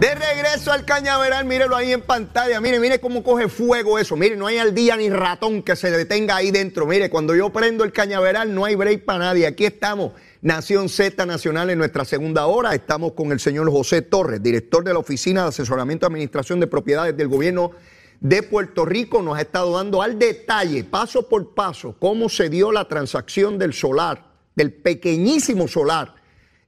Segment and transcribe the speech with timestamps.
[0.00, 2.60] De regreso al cañaveral, mírelo ahí en pantalla.
[2.60, 4.16] Mire, mire cómo coge fuego eso.
[4.16, 6.84] Mire, no hay al día ni ratón que se detenga ahí dentro.
[6.84, 9.46] Mire, cuando yo prendo el cañaveral no hay break para nadie.
[9.46, 10.12] Aquí estamos,
[10.42, 12.74] Nación Z Nacional en nuestra segunda hora.
[12.74, 16.66] Estamos con el señor José Torres, director de la Oficina de Asesoramiento y Administración de
[16.66, 17.70] Propiedades del Gobierno
[18.18, 19.22] de Puerto Rico.
[19.22, 23.72] Nos ha estado dando al detalle, paso por paso, cómo se dio la transacción del
[23.72, 24.24] solar,
[24.56, 26.23] del pequeñísimo solar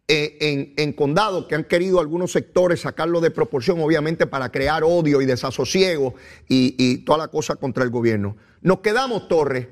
[0.08, 5.20] en, en condado que han querido algunos sectores sacarlo de proporción, obviamente, para crear odio
[5.20, 6.14] y desasosiego
[6.48, 8.36] y, y toda la cosa contra el gobierno.
[8.62, 9.68] Nos quedamos, Torres.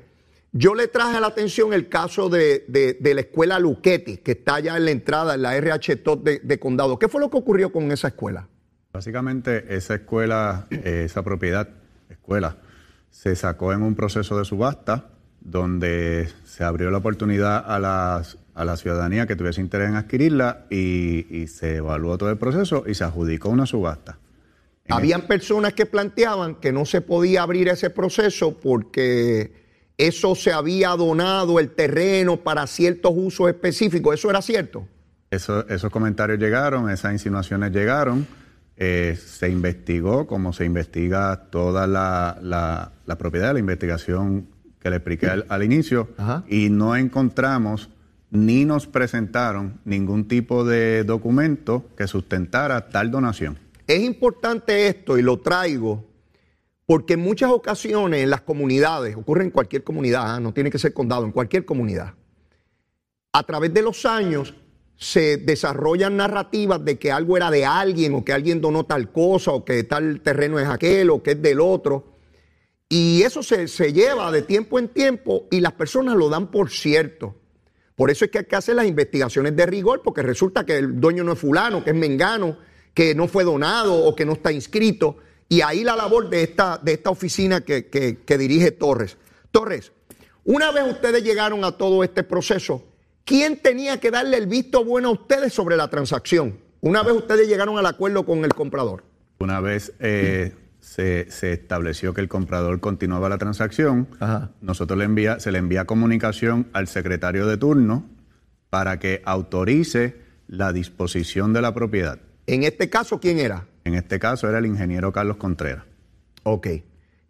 [0.51, 4.31] Yo le traje a la atención el caso de, de- de la escuela Luquetti, que
[4.33, 6.97] está allá en la entrada, en la RH Top de, de condado.
[6.97, 8.47] ¿Qué fue lo que ocurrió con esa escuela?
[8.93, 11.67] Básicamente, esa escuela, eh, esa propiedad,
[12.09, 12.57] escuela,
[13.09, 15.09] se sacó en un proceso de subasta
[15.41, 20.65] donde se abrió la oportunidad a, las- a la ciudadanía que tuviese interés en adquirirla
[20.69, 24.17] y, y se evaluó todo el proceso y se adjudicó una subasta.
[24.85, 29.65] En Habían personas que planteaban que no se podía abrir ese proceso porque
[29.97, 34.13] eso se había donado el terreno para ciertos usos específicos.
[34.15, 34.87] ¿Eso era cierto?
[35.31, 38.25] Eso- esos comentarios llegaron, esas insinuaciones llegaron,
[38.77, 44.47] eh, se investigó como se investiga toda la, la- la propiedad, la investigación
[44.79, 46.43] que le expliqué al, al inicio, Ajá.
[46.47, 47.89] y no encontramos
[48.31, 53.59] ni nos presentaron ningún tipo de documento que sustentara tal donación.
[53.87, 56.03] Es importante esto y lo traigo
[56.85, 60.39] porque en muchas ocasiones en las comunidades, ocurre en cualquier comunidad, ¿ah?
[60.39, 62.13] no tiene que ser condado, en cualquier comunidad,
[63.33, 64.53] a través de los años
[64.97, 69.51] se desarrollan narrativas de que algo era de alguien o que alguien donó tal cosa
[69.51, 72.13] o que tal terreno es aquel o que es del otro.
[72.87, 76.69] Y eso se, se lleva de tiempo en tiempo y las personas lo dan por
[76.69, 77.35] cierto.
[77.95, 80.99] Por eso es que hay que hacer las investigaciones de rigor, porque resulta que el
[80.99, 82.57] dueño no es fulano, que es mengano,
[82.93, 85.17] que no fue donado o que no está inscrito.
[85.47, 89.17] Y ahí la labor de esta, de esta oficina que, que- dirige Torres.
[89.51, 89.91] Torres,
[90.43, 92.85] una vez ustedes llegaron a todo este proceso,
[93.23, 96.59] ¿quién tenía que darle el visto bueno a ustedes sobre la transacción?
[96.81, 99.03] Una vez ustedes llegaron al acuerdo con el comprador.
[99.39, 100.53] Una vez eh,
[100.85, 104.51] se, se estableció que el comprador continuaba la transacción, Ajá.
[104.61, 108.05] nosotros le envía, se le envía comunicación al secretario de turno
[108.69, 110.15] para que autorice
[110.47, 112.19] la disposición de la propiedad.
[112.45, 113.65] En este caso, ¿quién era?
[113.83, 115.85] En este caso era el ingeniero Carlos Contreras.
[116.43, 116.67] Ok.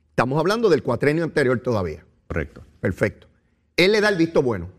[0.10, 2.04] Estamos hablando del cuatrenio anterior todavía.
[2.28, 2.62] Correcto.
[2.82, 3.28] Perfecto.
[3.78, 4.70] Él le da el visto bueno.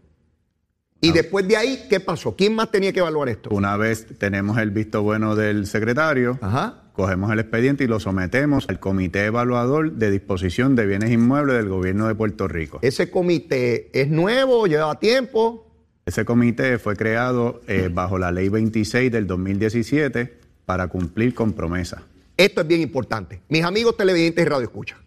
[1.01, 2.37] Y después de ahí, ¿qué pasó?
[2.37, 3.51] ¿Quién más tenía que evaluar esto?
[3.53, 6.83] Una vez tenemos el visto bueno del secretario, Ajá.
[6.97, 11.69] Cogemos el expediente y lo sometemos al Comité Evaluador de Disposición de Bienes Inmuebles del
[11.69, 12.79] Gobierno de Puerto Rico.
[12.81, 15.67] Ese comité es nuevo, lleva tiempo.
[16.07, 22.03] Ese comité fue creado eh, bajo la Ley 26 del 2017 para cumplir con promesa.
[22.34, 23.43] Esto es bien importante.
[23.51, 24.99] Mis amigos televidentes y radioescuchas.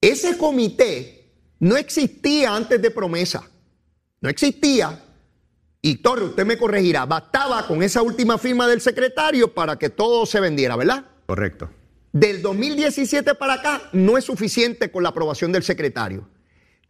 [0.00, 1.24] Ese comité
[1.58, 3.42] no existía antes de promesa.
[4.20, 5.02] No existía.
[5.86, 7.04] Y Torre, usted me corregirá.
[7.04, 11.04] Bastaba con esa última firma del secretario para que todo se vendiera, ¿verdad?
[11.26, 11.68] Correcto.
[12.10, 16.26] Del 2017 para acá no es suficiente con la aprobación del secretario.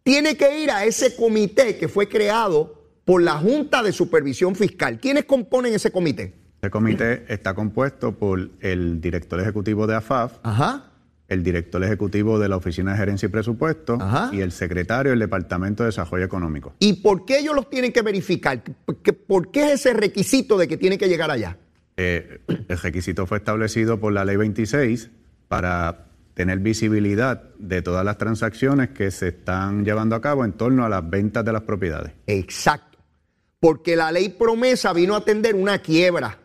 [0.01, 4.97] Tiene que ir a ese comité que fue creado por la Junta de Supervisión Fiscal.
[5.01, 6.33] ¿Quiénes componen ese comité?
[6.61, 10.93] Ese comité está compuesto por el director ejecutivo de AFAF, Ajá.
[11.27, 14.29] El director ejecutivo de la Oficina de Gerencia y Presupuesto Ajá.
[14.33, 16.73] y el secretario del Departamento de Desarrollo Económico.
[16.79, 18.61] ¿Y por qué ellos los tienen que verificar?
[18.85, 21.57] ¿Por qué- ¿Por qué es ese requisito de que tienen que llegar allá?
[21.97, 25.09] Eh, el requisito fue establecido por la Ley 26
[25.47, 30.85] para tener visibilidad de todas las transacciones que se están llevando a cabo en torno
[30.85, 32.11] a las ventas de las propiedades.
[32.27, 32.99] Exacto.
[33.59, 36.37] Porque la ley promesa vino a atender una quiebra.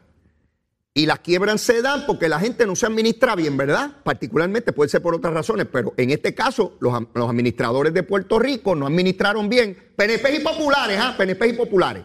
[1.00, 3.90] Y las quiebras se dan porque la gente no se administra bien, ¿verdad?
[4.04, 8.74] Particularmente puede ser por otras razones, pero en este caso los, administradores de Puerto Rico
[8.74, 11.14] no administraron bien, PNP y populares, ¿ah?
[11.16, 12.02] PNP y populares.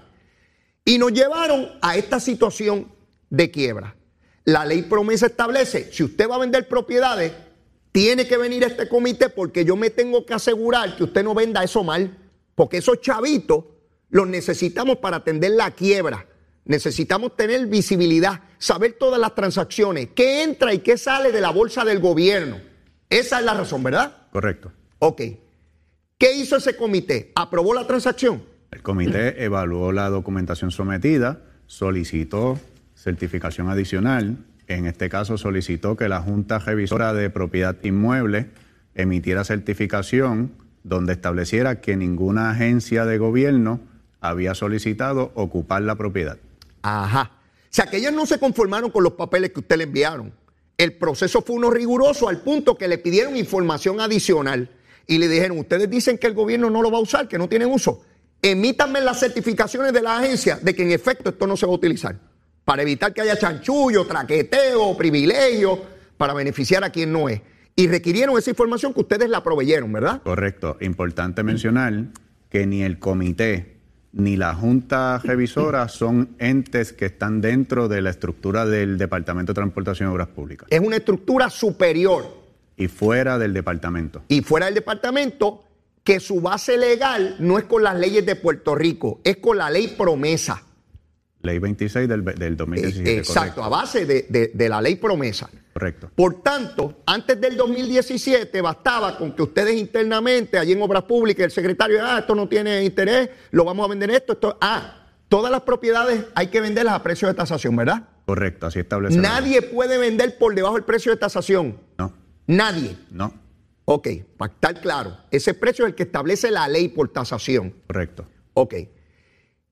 [0.86, 2.89] Y nos llevaron a esta situación
[3.30, 3.97] de quiebra.
[4.45, 7.33] La ley promesa establece, si usted va a vender propiedades,
[7.92, 11.33] tiene que venir a este comité porque yo me tengo que asegurar que usted no
[11.36, 12.18] venda eso mal,
[12.56, 13.65] porque esos chavitos
[14.09, 16.27] los necesitamos para atender la quiebra.
[16.63, 21.86] Necesitamos tener visibilidad, saber todas las transacciones, qué entra y qué sale de la bolsa
[21.86, 22.58] del gobierno.
[23.12, 24.24] Esa es la razón, ¿verdad?
[24.32, 24.72] Correcto.
[24.98, 25.22] Ok.
[26.18, 27.32] ¿Qué hizo ese comité?
[27.36, 28.44] ¿Aprobó la transacción?
[28.72, 32.60] El comité evaluó la documentación sometida, solicitó
[32.96, 38.50] certificación adicional, en este caso solicitó que la Junta Revisora de Propiedad Inmueble
[38.96, 40.54] emitiera certificación
[40.84, 43.80] donde estableciera que ninguna agencia de gobierno
[44.22, 46.40] había solicitado ocupar la propiedad.
[46.82, 47.35] Ajá.
[47.75, 50.33] Sea, que ellos no se conformaron con los papeles que usted le enviaron.
[50.77, 54.69] El proceso fue uno riguroso al punto que le pidieron información adicional
[55.06, 57.50] y le dijeron, ustedes dicen que el gobierno no lo va a usar, que no
[57.50, 58.01] tienen uso.
[58.42, 61.75] Emítanme las certificaciones de la agencia de que en efecto esto no se va a
[61.75, 62.18] utilizar
[62.63, 65.78] para evitar que haya chanchullo, traqueteo, privilegio,
[66.16, 67.42] para beneficiar a quien no es.
[67.75, 70.21] Y requirieron esa información que ustedes la proveyeron, ¿verdad?
[70.24, 70.78] Correcto.
[70.80, 72.06] Importante mencionar
[72.50, 73.75] que ni el comité
[74.16, 79.56] ni la Junta Revisora son entes que están dentro de la estructura del Departamento de
[79.56, 80.68] Transportación y Obras Públicas.
[80.72, 82.46] Es una estructura superior.
[82.78, 84.24] Y fuera del departamento.
[84.30, 85.66] Y fuera del departamento,
[86.04, 89.70] que su base legal no es con las leyes de Puerto Rico, es con la
[89.70, 90.64] ley promesa.
[91.42, 93.18] Ley 26 del, del 2017.
[93.18, 95.50] Exacto, a base de, de, la ley promesa.
[95.75, 96.10] Correcto.
[96.16, 101.51] Por tanto, antes del 2017 bastaba con que ustedes internamente, allí en Obras Públicas, el
[101.51, 105.63] secretario, ah, esto no tiene interés, lo vamos a vender esto, esto, ah, todas las
[105.63, 108.07] propiedades hay que venderlas a precio de tasación, ¿verdad?
[108.25, 109.18] Correcto, así establece.
[109.18, 111.78] Nadie puede vender por debajo del precio de tasación.
[111.98, 112.13] No.
[112.48, 112.95] Nadie.
[113.12, 113.33] No.
[113.83, 114.07] Ok,
[114.38, 117.75] para estar claro, ese precio es el que establece la ley por tasación.
[117.86, 118.25] Correcto.
[118.54, 118.75] Ok.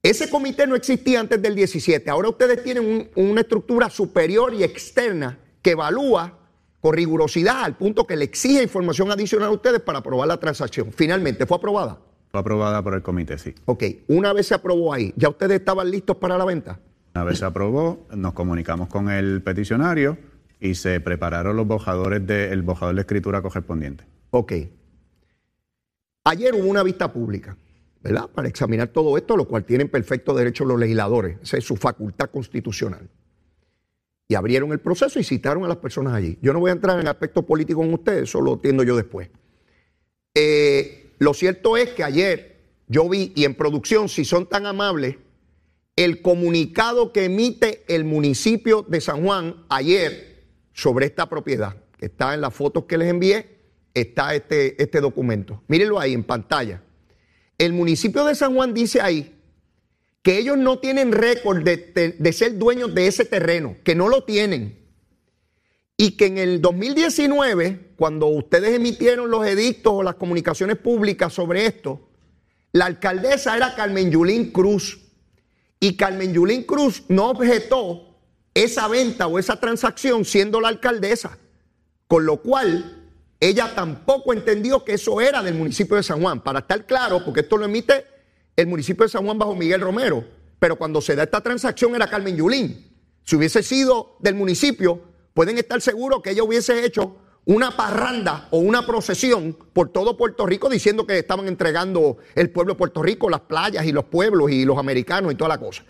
[0.02, 2.10] Ese comité no existía antes del 17.
[2.10, 6.38] Ahora ustedes tienen una estructura superior y externa que evalúa
[6.80, 10.92] con rigurosidad al punto que le exige información adicional a ustedes para aprobar la transacción.
[10.92, 12.00] Finalmente, ¿fue aprobada?
[12.30, 13.56] Fue aprobada por el comité, sí.
[13.66, 16.80] Ok, una vez se aprobó ahí, ¿ya ustedes estaban listos para la venta?
[17.16, 20.18] Una vez se aprobó, nos comunicamos con el peticionario
[20.60, 24.04] y se prepararon los bojadores del bojador de escritura correspondiente.
[24.32, 24.54] Ok.
[26.26, 27.58] Ayer hubo una vista pública.
[28.04, 28.30] ¿verdad?
[28.30, 31.38] Para examinar todo esto, lo cual tienen perfecto derecho los legisladores.
[31.42, 33.10] Esa es su facultad constitucional.
[34.28, 36.38] Y abrieron el proceso y citaron a las personas allí.
[36.42, 39.30] Yo no voy a entrar en aspectos políticos con ustedes, eso lo entiendo yo después.
[40.34, 42.54] Eh, lo cierto es que ayer
[42.88, 45.18] yo vi, y en producción, si son tan amables,
[45.96, 50.44] el comunicado que emite el municipio de San Juan ayer
[50.74, 53.58] sobre esta propiedad, está en las fotos que les envié,
[53.94, 55.62] está este, este documento.
[55.68, 56.82] Mírenlo ahí en pantalla.
[57.58, 59.34] El municipio de San Juan dice ahí
[60.24, 64.80] que ellos no tienen récord de, ser dueños de ese terreno, que no lo tienen.
[65.98, 71.66] Y que en el 2019, cuando ustedes emitieron los edictos o las comunicaciones públicas sobre
[71.66, 72.10] esto,
[72.72, 75.02] la alcaldesa era Carmen Yulín Cruz.
[75.80, 78.18] Y Carmen Yulín Cruz no objetó
[78.54, 81.38] esa venta o esa transacción siendo la alcaldesa.
[82.08, 83.10] Con lo cual,
[83.42, 86.42] ella tampoco entendió que eso era del municipio de San Juan.
[86.42, 88.13] Para estar claro, porque esto lo emite
[88.56, 90.24] el municipio de San Juan bajo Miguel Romero,
[90.60, 92.92] pero cuando se da esta transacción era Carmen Yulín.
[93.24, 95.02] Si hubiese sido del municipio,
[95.34, 100.46] pueden estar seguros que ella hubiese hecho una parranda o una procesión por todo Puerto
[100.46, 104.52] Rico diciendo que estaban entregando el pueblo de Puerto Rico, las playas y los pueblos
[104.52, 105.84] y los americanos y toda la cosa.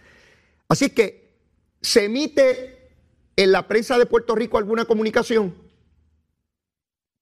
[0.67, 1.33] Así que
[1.81, 2.89] se emite
[3.35, 5.53] en la prensa de Puerto Rico alguna comunicación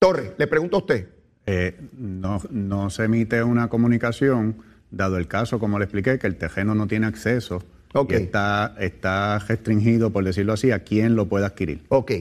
[0.01, 1.09] Torre, le pregunto a usted.
[1.45, 4.57] Eh, no, no se emite una comunicación,
[4.91, 7.63] dado el caso, como le expliqué, que el terreno no tiene acceso.
[8.09, 11.83] Y está, está restringido, por decirlo así, a quién lo puede adquirir.
[11.89, 12.11] Ok.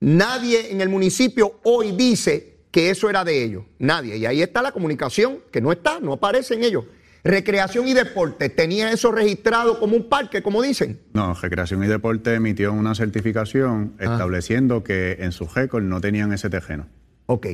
[0.00, 3.64] Nadie en el municipio hoy dice que eso era de ellos.
[3.78, 4.16] Nadie.
[4.16, 6.84] Y ahí está la comunicación, que no está, no aparece en ellos.
[7.22, 11.00] Recreación y Deporte, ¿tenía eso registrado como un parque, como dicen?
[11.12, 14.04] No, Recreación y Deporte emitió una certificación ah.
[14.04, 16.86] estableciendo que en su récord no tenían ese terreno.
[17.26, 17.46] Ok.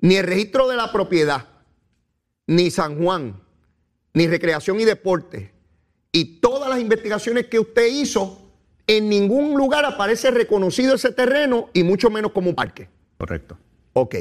[0.00, 1.46] Ni el registro de la propiedad,
[2.46, 3.40] ni San Juan,
[4.16, 5.52] ni Recreación y Deporte,
[6.10, 8.50] y todas las investigaciones que usted hizo,
[8.86, 12.88] en ningún lugar aparece reconocido ese terreno y mucho menos como un parque.
[13.18, 13.58] Correcto.
[13.92, 14.14] Ok.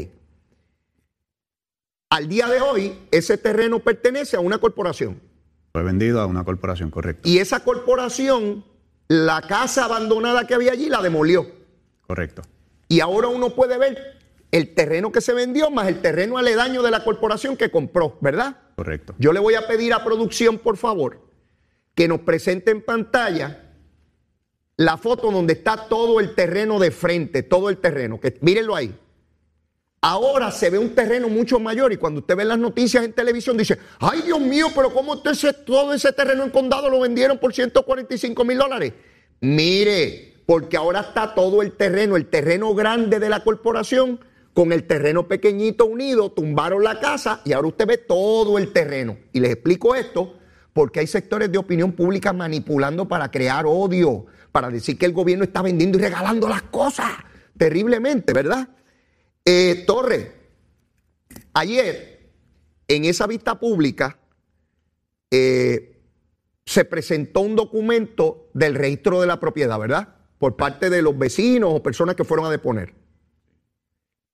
[2.10, 5.22] Al día de hoy, ese terreno pertenece a una corporación.
[5.72, 7.30] Fue vendido a una corporación, correcto.
[7.30, 8.66] Y esa corporación,
[9.08, 11.50] la casa abandonada que había allí, la demolió.
[12.06, 12.42] Correcto.
[12.90, 14.20] Y ahora uno puede ver
[14.52, 18.58] el terreno que se vendió más el terreno aledaño de la corporación que compró, ¿verdad?
[18.76, 19.16] Correcto.
[19.18, 21.22] Yo le voy a pedir a producción, por favor,
[21.94, 23.62] que nos presente en pantalla
[24.78, 28.94] la foto donde está todo el terreno de frente, todo el terreno, que mírenlo ahí.
[30.02, 33.58] Ahora se ve un terreno mucho mayor y cuando usted ve las noticias en televisión
[33.58, 38.46] dice, ay Dios mío, pero ¿cómo todo ese terreno en condado lo vendieron por 145
[38.46, 38.94] mil dólares?
[39.40, 44.20] Mire, porque ahora está todo el terreno, el terreno grande de la corporación
[44.56, 49.18] con el terreno pequeñito unido, tumbaron la casa y ahora usted ve todo el terreno.
[49.34, 50.40] Y les explico esto
[50.72, 55.44] porque hay sectores de opinión pública manipulando para crear odio, para decir que el gobierno
[55.44, 57.12] está vendiendo y regalando las cosas
[57.58, 58.70] terriblemente, ¿verdad?
[59.44, 60.32] Eh, Torre,
[61.54, 62.32] ayer
[62.88, 64.18] en esa vista pública
[65.32, 66.02] eh,
[66.66, 70.16] se presentó un documento del registro de la propiedad, ¿verdad?
[70.40, 73.05] Por parte de los vecinos o personas que fueron a deponer.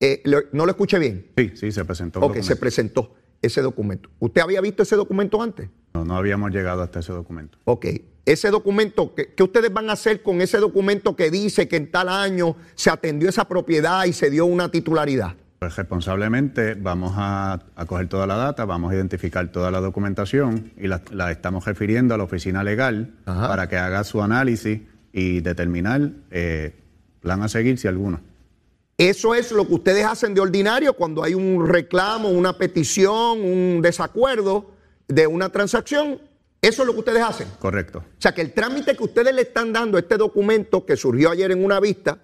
[0.02, 1.28] Eh, ¿No lo escuché bien?
[1.38, 2.20] Sí, sí, se presentó.
[2.22, 4.10] Ok, se presentó ese documento.
[4.20, 5.70] ¿Usted había visto ese documento antes?
[5.94, 7.60] No, no habíamos llegado hasta ese documento.
[7.66, 7.86] Ok,
[8.26, 12.10] ese documento, ¿qué, ustedes van a hacer con ese documento que dice que en tal
[12.10, 15.36] año se atendió esa propiedad y se dio una titularidad?
[15.60, 20.88] Pues responsablemente vamos a, coger toda la data, vamos a identificar toda la documentación y
[20.88, 24.82] la, estamos refiriendo a la oficina legal para que haga su análisis
[25.14, 26.74] y determinar eh,
[27.20, 28.22] plan a seguir si alguno.
[29.02, 33.82] Eso es lo que ustedes hacen de ordinario cuando hay un reclamo, una petición, un
[33.82, 34.76] desacuerdo
[35.08, 36.22] de una transacción.
[36.62, 37.48] Eso es lo que ustedes hacen.
[37.58, 37.98] Correcto.
[37.98, 41.32] O sea que el trámite que ustedes le están dando a este documento que surgió
[41.32, 42.20] ayer en una vista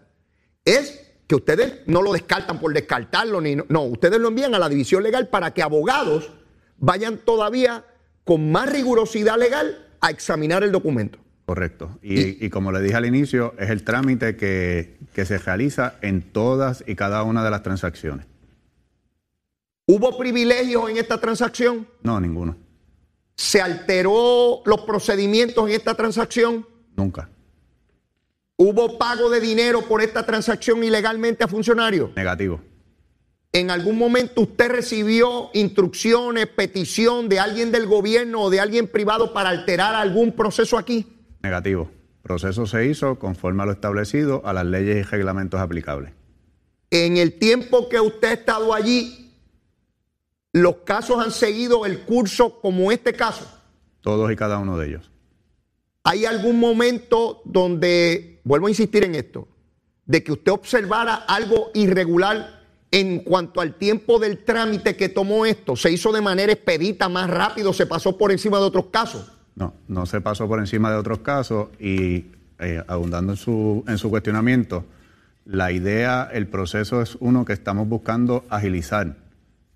[0.63, 4.69] es que ustedes no lo descartan por descartarlo, ni no, ustedes lo envían a la
[4.69, 6.29] división legal para que abogados
[6.77, 7.86] vayan todavía
[8.24, 11.17] con más rigurosidad legal a examinar el documento.
[11.47, 11.97] Correcto.
[12.01, 16.83] Y, como le dije al inicio, es el trámite que, que se realiza en todas
[16.85, 18.25] y cada una de las transacciones.
[19.85, 21.87] ¿Hubo privilegios en esta transacción?
[22.03, 22.57] No, ninguno.
[23.37, 26.67] ¿Se alteró los procedimientos en esta transacción?
[26.97, 27.29] Nunca.
[28.57, 32.13] ¿Hubo pago de dinero por esta transacción ilegalmente a funcionarios?
[32.17, 32.59] Negativo.
[33.53, 39.31] ¿En algún momento usted recibió instrucciones, petición de alguien del gobierno o de alguien privado
[39.31, 41.13] para alterar algún proceso aquí?
[41.41, 41.89] Negativo.
[42.17, 46.13] El proceso se hizo conforme a lo establecido a las leyes y reglamentos aplicables.
[46.89, 49.34] En el tiempo que usted ha estado allí,
[50.53, 53.46] ¿los casos han seguido el curso como este caso?
[54.01, 55.12] Todos y cada uno de ellos.
[56.03, 59.48] ¿Hay algún momento donde, vuelvo a insistir en esto,
[60.06, 65.75] de que usted observara algo irregular en cuanto al tiempo del trámite que tomó esto?
[65.75, 69.37] ¿Se hizo de manera expedita, más rápido, se pasó por encima de otros casos?
[69.57, 72.27] No, no se pasó por encima de otros casos y
[72.59, 74.85] eh, abundando en su, en su cuestionamiento,
[75.45, 79.15] la idea, el proceso es uno que estamos buscando agilizar.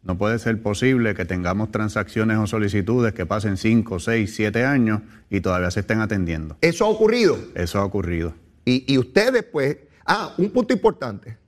[0.04, 5.02] No puede ser posible que tengamos transacciones o solicitudes que pasen 5, 6, 7 años
[5.32, 6.58] y todavía se estén atendiendo.
[6.62, 7.40] ¿Eso ha ocurrido?
[7.56, 8.36] Eso ha ocurrido.
[8.66, 11.41] Y, y ustedes, pues, ah, un punto importante.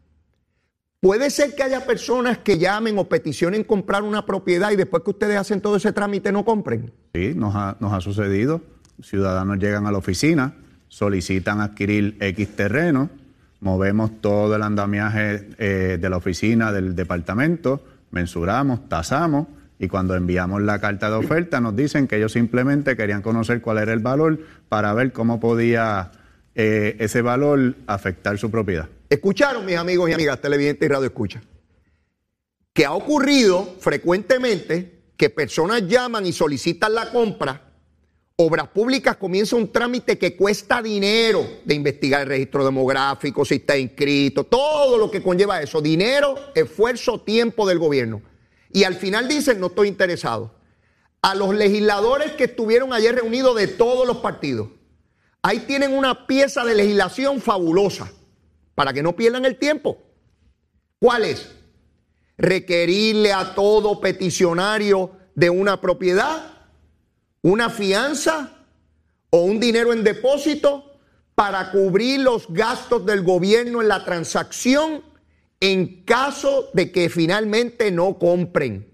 [1.04, 5.10] Puede ser que haya personas que llamen o peticionen comprar una propiedad y después que
[5.10, 6.94] ustedes hacen todo ese trámite no compren.
[7.14, 8.62] Sí, nos ha, nos ha sucedido.
[9.02, 10.54] Ciudadanos llegan a la oficina,
[10.88, 13.10] solicitan adquirir X terreno,
[13.60, 19.48] movemos todo el andamiaje eh, de la oficina, del departamento, mensuramos, tasamos
[19.80, 23.80] y cuando enviamos la carta de oferta nos dicen que ellos simplemente querían conocer cuál
[23.80, 26.12] era el valor para ver cómo podía
[26.56, 28.88] eh, ese valor afectar su propiedad.
[29.14, 31.40] Escucharon, mis amigos y amigas televidentes y radio escucha,
[32.74, 37.76] que ha ocurrido frecuentemente que personas llaman y solicitan la compra,
[38.38, 43.78] Obras Públicas comienza un trámite que cuesta dinero de investigar el registro demográfico, si está
[43.78, 48.24] inscrito, todo lo que conlleva eso, dinero, esfuerzo, tiempo del gobierno.
[48.72, 50.56] Y al final dicen, no estoy interesado.
[51.22, 54.70] A los legisladores que estuvieron ayer reunidos de todos los partidos,
[55.44, 58.12] ahí tienen una pieza de legislación fabulosa
[58.76, 59.98] para que no pierdan el tiempo.
[61.00, 61.52] ¿Cuál es?
[62.38, 66.54] Requerirle a todo peticionario de una propiedad
[67.44, 68.66] una fianza
[69.30, 70.86] o un dinero en depósito
[71.36, 75.04] para cubrir los gastos del gobierno en la transacción
[75.60, 78.90] en caso de que finalmente no compren.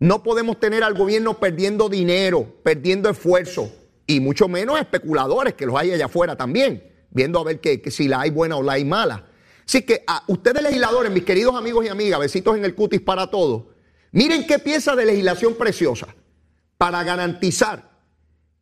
[0.00, 3.72] No podemos tener al gobierno perdiendo dinero, perdiendo esfuerzo,
[4.06, 8.08] y mucho menos especuladores que los hay allá afuera también viendo a ver que, si
[8.08, 9.24] la hay buena o la hay mala.
[9.66, 13.30] Así que a ustedes legisladores, mis queridos amigos y amigas, besitos en el cutis para
[13.30, 13.64] todos,
[14.12, 16.08] miren qué pieza de legislación preciosa
[16.76, 17.94] para garantizar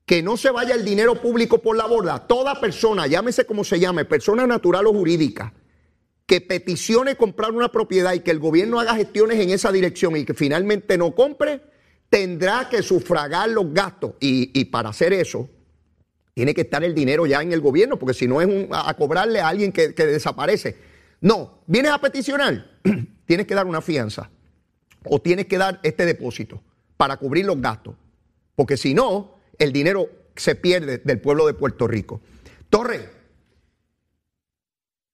[0.07, 2.27] que no se vaya el dinero público por la borda.
[2.27, 5.55] Toda persona, llámese como se llame, persona natural o jurídica,
[6.27, 10.25] que peticione comprar una propiedad y que el gobierno haga gestiones en esa dirección y
[10.25, 11.63] que finalmente no compre,
[12.11, 14.13] tendrá que sufragar los gastos.
[14.21, 15.49] Y, y para hacer eso,
[16.35, 18.89] Tiene que estar el dinero ya en el gobierno, porque si no es un- a,
[18.89, 20.77] a cobrarle a alguien que, que desaparece.
[21.21, 22.79] No, vienes a peticionar,
[23.27, 24.31] tienes que dar una fianza
[25.05, 26.63] o tienes que dar este depósito
[26.97, 27.95] para cubrir los gastos,
[28.55, 32.21] porque si no, el dinero se pierde del pueblo de Puerto Rico.
[32.71, 33.11] Torre,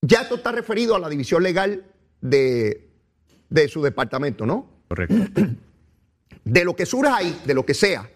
[0.01, 1.85] ya esto está referido a la división legal
[2.21, 2.89] de,
[3.49, 4.69] de su departamento, ¿no?
[4.87, 5.15] Correcto.
[6.45, 8.09] de lo que surja ahí, de lo que sea,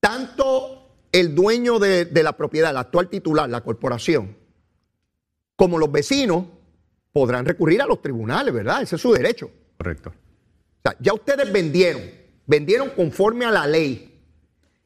[0.00, 0.77] tanto
[1.12, 4.36] el dueño de, de la propiedad, el actual titular, la corporación,
[5.56, 6.44] como los vecinos
[7.12, 8.82] podrán recurrir a los tribunales, ¿verdad?
[8.82, 9.50] Ese es su derecho.
[9.76, 10.10] Correcto.
[10.10, 12.02] O sea, ya ustedes vendieron,
[12.46, 14.20] vendieron conforme a la ley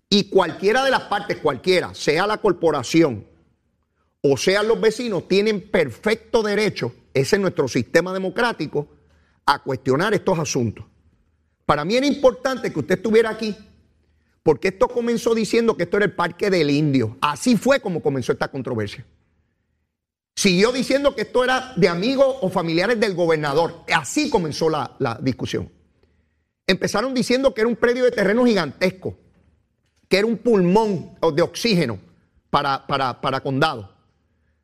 [0.09, 3.27] y cualquiera de las partes, cualquiera, sea la corporación
[4.23, 8.89] o sean los vecinos, tienen perfecto derecho, ese es nuestro sistema democrático,
[9.45, 10.85] a cuestionar estos asuntos.
[11.67, 13.57] Para mí era importante que usted estuviera aquí,
[14.43, 17.17] porque esto comenzó diciendo que esto era el Parque del Indio.
[17.21, 19.05] Así fue como comenzó esta controversia.
[20.35, 23.85] Siguió diciendo que esto era de amigos o familiares del gobernador.
[23.95, 25.71] Así comenzó la, la discusión.
[26.67, 29.17] Empezaron diciendo que era un predio de terreno gigantesco,
[30.09, 31.99] que era un pulmón de oxígeno
[32.51, 33.95] para, para, para condado.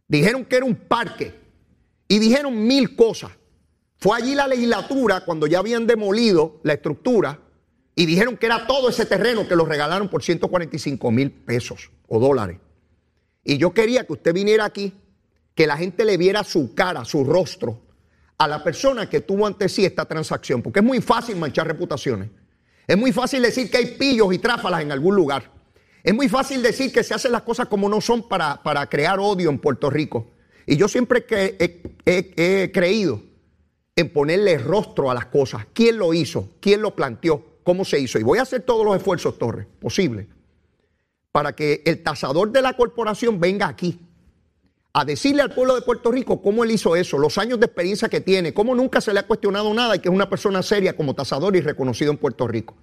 [0.09, 1.35] Dijeron que era un parque
[2.09, 3.31] y dijeron mil cosas.
[3.99, 7.41] Fue allí la legislatura cuando ya habían demolido la estructura
[7.99, 12.21] y dijeron que era todo ese terreno que lo regalaron por 145 mil pesos o
[12.21, 12.59] dólares.
[13.43, 14.95] Y yo quería que usted viniera aquí,
[15.57, 17.83] que la gente le viera su cara, su rostro,
[18.39, 22.31] a la persona que tuvo ante sí esta transacción, porque es muy fácil manchar reputaciones.
[22.87, 25.51] Es muy fácil decir que hay pillos y tráfalas en algún lugar.
[26.05, 29.19] Es muy fácil decir que se hacen las cosas como no son para, para crear
[29.19, 30.31] odio en Puerto Rico.
[30.67, 33.23] Y yo siempre que he, creído
[33.97, 35.67] en ponerle rostro a las cosas.
[35.73, 36.51] ¿Quién lo hizo?
[36.61, 37.58] ¿Quién lo planteó?
[37.69, 38.19] ¿Cómo se hizo?
[38.19, 40.27] Y voy a hacer todos los esfuerzos, Torres, posibles,
[41.31, 44.01] para que el tasador de la corporación venga aquí
[44.95, 48.09] a decirle al pueblo de Puerto Rico cómo él hizo eso, los años de experiencia
[48.09, 50.97] que tiene, cómo nunca se le ha cuestionado nada y que es una persona seria
[50.97, 52.75] como tasador y reconocido en Puerto Rico.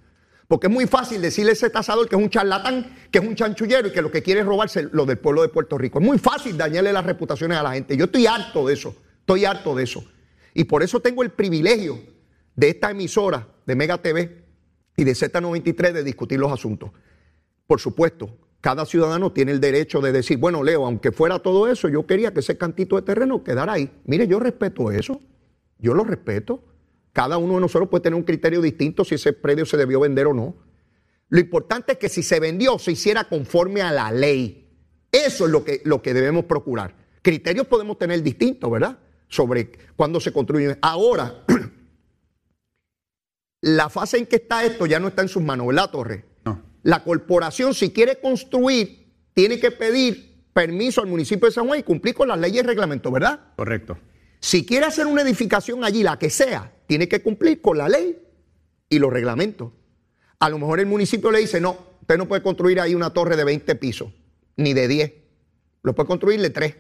[0.47, 3.33] Porque es muy fácil decirle a ese tasador que es un charlatán, que es un
[3.33, 5.97] chanchullero y que lo que quiere es robarse lo del pueblo de Puerto Rico.
[5.97, 7.97] Es muy fácil dañarle las reputaciones a la gente.
[7.97, 10.03] Yo estoy harto de eso, estoy harto de eso.
[10.53, 11.97] Y por eso tengo el privilegio
[12.55, 14.44] de esta emisora, de Mega TV
[14.95, 16.91] y de Z93, de discutir los asuntos.
[17.67, 21.87] Por supuesto, cada ciudadano tiene el derecho de decir, bueno, Leo, aunque fuera todo eso,
[21.87, 23.91] yo quería que ese cantito de terreno quedara ahí.
[24.05, 25.21] Mire, yo respeto eso,
[25.77, 26.63] yo lo respeto.
[27.13, 30.27] Cada uno de nosotros puede tener un criterio distinto si ese predio se debió vender
[30.27, 30.55] o no.
[31.29, 34.67] Lo importante es que si se vendió, se hiciera conforme a la ley.
[35.11, 36.95] Eso es lo que, lo que debemos procurar.
[37.21, 38.99] Criterios podemos tener distintos, ¿verdad?
[39.27, 40.77] Sobre cuándo se construyen.
[40.81, 41.43] Ahora,
[43.61, 46.25] la fase en que está esto ya no está en sus manos, ¿verdad, Torre?
[46.45, 46.61] No.
[46.83, 51.83] La corporación, si quiere construir, tiene que pedir permiso al municipio de San Juan y
[51.83, 53.53] cumplir con las leyes y reglamentos, ¿verdad?
[53.57, 53.97] Correcto.
[54.39, 58.17] Si quiere hacer una edificación allí, la que sea, tiene que cumplir con la ley
[58.89, 59.71] y los reglamentos.
[60.39, 63.35] A lo mejor el municipio le dice, no, usted no puede construir ahí una torre
[63.35, 64.13] de 20 pisos,
[64.55, 65.13] ni de 10.
[65.83, 66.75] Lo puede construir de 3.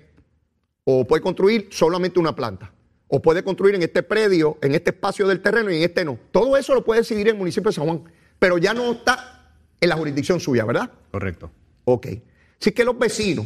[0.83, 2.71] O puede construir solamente una planta.
[3.07, 6.17] O puede construir en este predio, en este espacio del terreno y en este no.
[6.31, 8.03] Todo eso lo puede decidir el municipio de San Juan.
[8.39, 10.91] Pero ya no está en la jurisdicción suya, ¿verdad?
[11.11, 11.51] Correcto.
[11.85, 12.07] Ok.
[12.59, 13.45] Así que los vecinos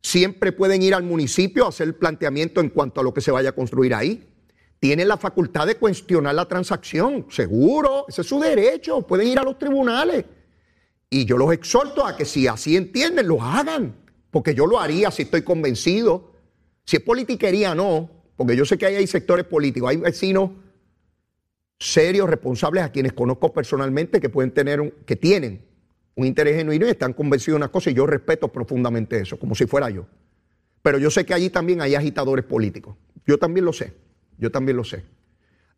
[0.00, 3.30] siempre pueden ir al municipio a hacer el planteamiento en cuanto a lo que se
[3.30, 4.28] vaya a construir ahí.
[4.78, 9.44] Tienen la facultad de cuestionar la transacción, seguro, ese es su derecho, pueden ir a
[9.44, 10.24] los tribunales.
[11.08, 13.94] Y yo los exhorto a que si así entienden, lo hagan,
[14.30, 16.32] porque yo lo haría si estoy convencido.
[16.84, 20.50] Si es politiquería, no, porque yo sé que ahí hay sectores políticos, hay vecinos
[21.78, 25.64] serios, responsables, a quienes conozco personalmente, que pueden tener, un- que tienen
[26.14, 29.54] un interés genuino y están convencidos de una cosa y yo respeto profundamente eso, como
[29.54, 30.06] si fuera yo.
[30.82, 32.96] Pero yo sé que allí también hay agitadores políticos.
[33.26, 33.94] Yo también lo sé,
[34.38, 35.04] yo también lo sé.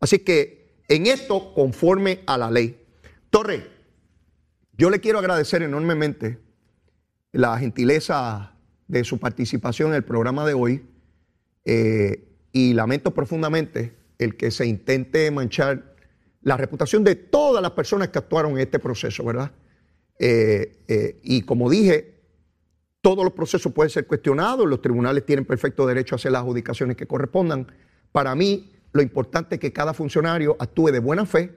[0.01, 2.79] Así que en esto, conforme a la ley.
[3.31, 3.67] Torre,
[4.77, 6.39] yo le quiero agradecer enormemente
[7.33, 8.55] la gentileza
[8.89, 10.85] de su participación en el programa de hoy
[11.65, 15.97] eh, y lamento profundamente el que se intente manchar
[16.43, 19.51] la reputación de todas las personas que actuaron en este proceso, ¿verdad?
[20.21, 22.15] Eh, eh, y como dije,
[23.01, 26.97] todos los procesos pueden ser cuestionados, los tribunales tienen perfecto derecho a hacer las adjudicaciones
[26.97, 27.67] que correspondan.
[28.13, 31.51] Para mí, lo importante es que cada funcionario actúe de buena fe,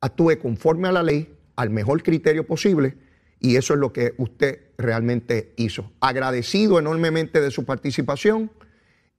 [0.00, 2.96] actúe conforme a la ley, al mejor criterio posible,
[3.38, 5.92] y eso es lo que usted realmente hizo.
[6.00, 8.50] Agradecido enormemente de su participación,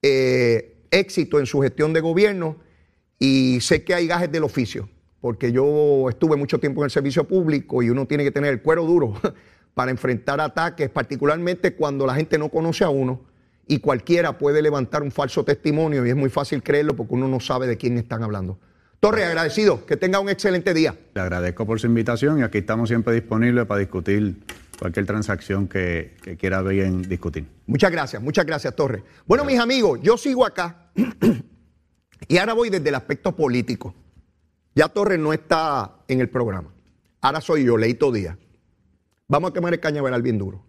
[0.02, 2.56] eh, éxito en su gestión de gobierno,
[3.18, 4.88] y sé que hay gajes del oficio,
[5.20, 8.62] porque yo estuve mucho tiempo en el servicio público y uno tiene que tener el
[8.62, 9.14] cuero duro
[9.74, 13.22] para enfrentar ataques, particularmente cuando la gente no conoce a uno
[13.66, 17.40] y cualquiera puede levantar un falso testimonio y es muy fácil creerlo porque uno no
[17.40, 18.58] sabe de quién están hablando.
[19.00, 20.94] Torre, agradecido, que tenga un excelente día.
[21.14, 24.36] Le agradezco por su invitación y aquí estamos siempre disponibles para discutir
[24.78, 27.46] cualquier transacción que, quiera bien discutir.
[27.66, 29.02] Muchas gracias, muchas gracias, Torre.
[29.26, 30.83] Bueno, mis amigos, yo sigo acá
[32.28, 33.94] y ahora voy desde el aspecto político.
[34.74, 36.72] Ya Torre no está en el programa.
[37.20, 38.36] Ahora soy yo, Leito Díaz.
[39.28, 40.64] Vamos a quemar el cañaveral bien duro.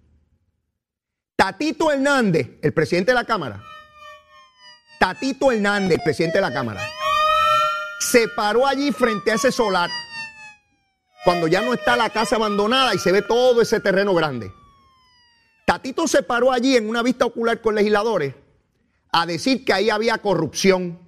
[1.35, 3.61] Tatito Hernández, el presidente de la Cámara.
[4.99, 6.81] Tatito Hernández, el presidente de la Cámara.
[7.99, 9.89] Se paró allí frente a ese solar
[11.23, 14.51] cuando ya no está la casa abandonada y se ve todo ese terreno grande.
[15.65, 18.35] Tatito se paró allí en una vista ocular con legisladores
[19.21, 20.99] a decir que ahí había corrupción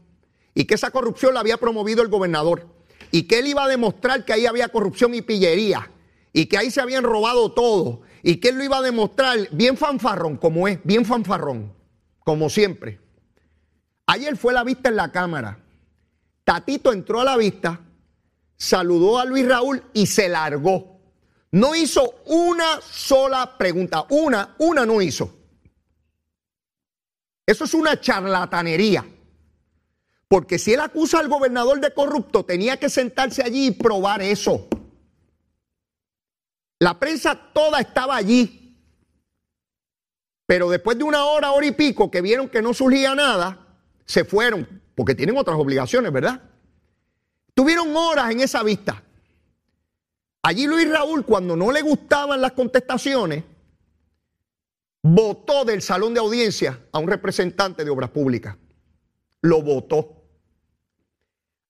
[0.53, 2.67] y que esa corrupción la había promovido el gobernador
[3.11, 5.91] y que él iba a demostrar que ahí había corrupción y pillería
[6.33, 9.77] y que ahí se habían robado todo y que él lo iba a demostrar bien
[9.77, 11.73] fanfarrón como es, bien fanfarrón,
[12.19, 12.99] como siempre.
[14.05, 15.59] Ayer fue la vista en la cámara.
[16.43, 17.81] Tatito entró a la vista
[18.57, 20.99] saludó a Luis Raúl y se largó.
[21.51, 25.36] No hizo una sola pregunta, una, una no hizo.
[27.47, 29.05] Eso es una charlatanería.
[30.27, 34.67] Porque si él acusa al gobernador de corrupto, tenía que sentarse allí y probar eso.
[36.79, 38.77] La prensa toda estaba allí.
[40.45, 43.65] Pero después de una hora, hora y pico, que vieron que no surgía nada,
[44.05, 46.41] se fueron, porque tienen otras obligaciones, ¿verdad?
[47.53, 49.01] Tuvieron horas en esa vista.
[50.41, 53.43] Allí Luis Raúl, cuando no le gustaban las contestaciones,
[55.13, 58.57] votó del salón de audiencia a un representante de obras públicas.
[59.41, 60.25] Lo votó.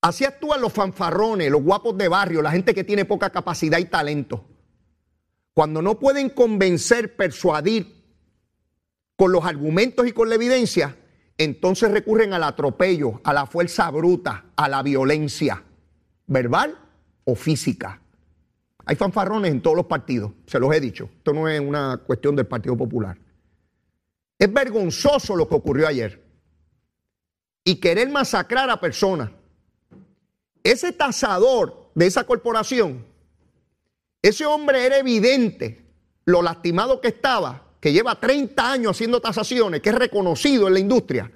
[0.01, 3.85] Así actúan los fanfarrones, los guapos de barrio, la gente que tiene poca capacidad y
[3.85, 4.45] talento.
[5.53, 8.05] Cuando no pueden convencer, persuadir
[9.15, 10.95] con los argumentos y con la evidencia,
[11.37, 15.63] entonces recurren al atropello, a la fuerza bruta, a la violencia
[16.27, 16.77] verbal
[17.25, 18.01] o física.
[18.85, 21.09] Hay fanfarrones en todos los partidos, se los he dicho.
[21.17, 23.17] Esto no es una cuestión del Partido Popular.
[24.39, 26.23] Es vergonzoso lo que ocurrió ayer.
[27.63, 29.31] Y querer masacrar a personas.
[30.63, 33.05] Ese tasador de esa corporación,
[34.21, 35.85] ese hombre era evidente
[36.25, 40.79] lo lastimado que estaba, que lleva 30 años haciendo tasaciones, que es reconocido en la
[40.79, 41.31] industria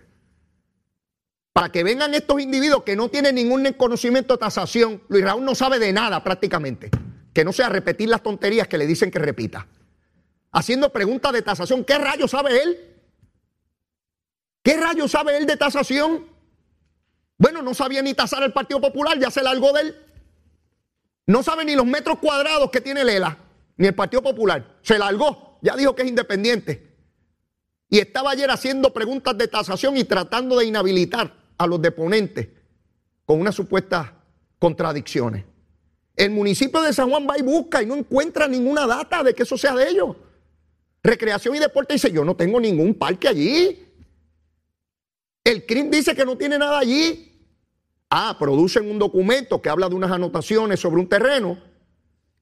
[1.53, 5.01] para que vengan estos individuos que no tienen ningún conocimiento de tasación.
[5.09, 6.89] Luis Raúl no sabe de nada prácticamente,
[7.33, 9.67] que no sea repetir las tonterías que le dicen que repita.
[10.53, 12.90] Haciendo preguntas de tasación, ¿qué rayos sabe él?
[14.63, 16.27] ¿Qué rayos sabe él de tasación?
[17.37, 19.95] Bueno, no sabía ni tasar el Partido Popular, ya se largó de él.
[21.25, 23.37] No sabe ni los metros cuadrados que tiene Lela,
[23.77, 24.77] ni el Partido Popular.
[24.81, 26.91] Se largó, ya dijo que es independiente.
[27.89, 32.47] Y estaba ayer haciendo preguntas de tasación y tratando de inhabilitar a los deponentes
[33.25, 34.11] con unas supuestas
[34.59, 35.45] contradicciones.
[36.15, 39.43] El municipio de San Juan va y busca y no encuentra ninguna data de que
[39.43, 40.15] eso sea de ellos.
[41.03, 43.87] Recreación y deporte dice, yo no tengo ningún parque allí.
[45.43, 47.27] El CRIM dice que no tiene nada allí.
[48.09, 51.57] Ah, producen un documento que habla de unas anotaciones sobre un terreno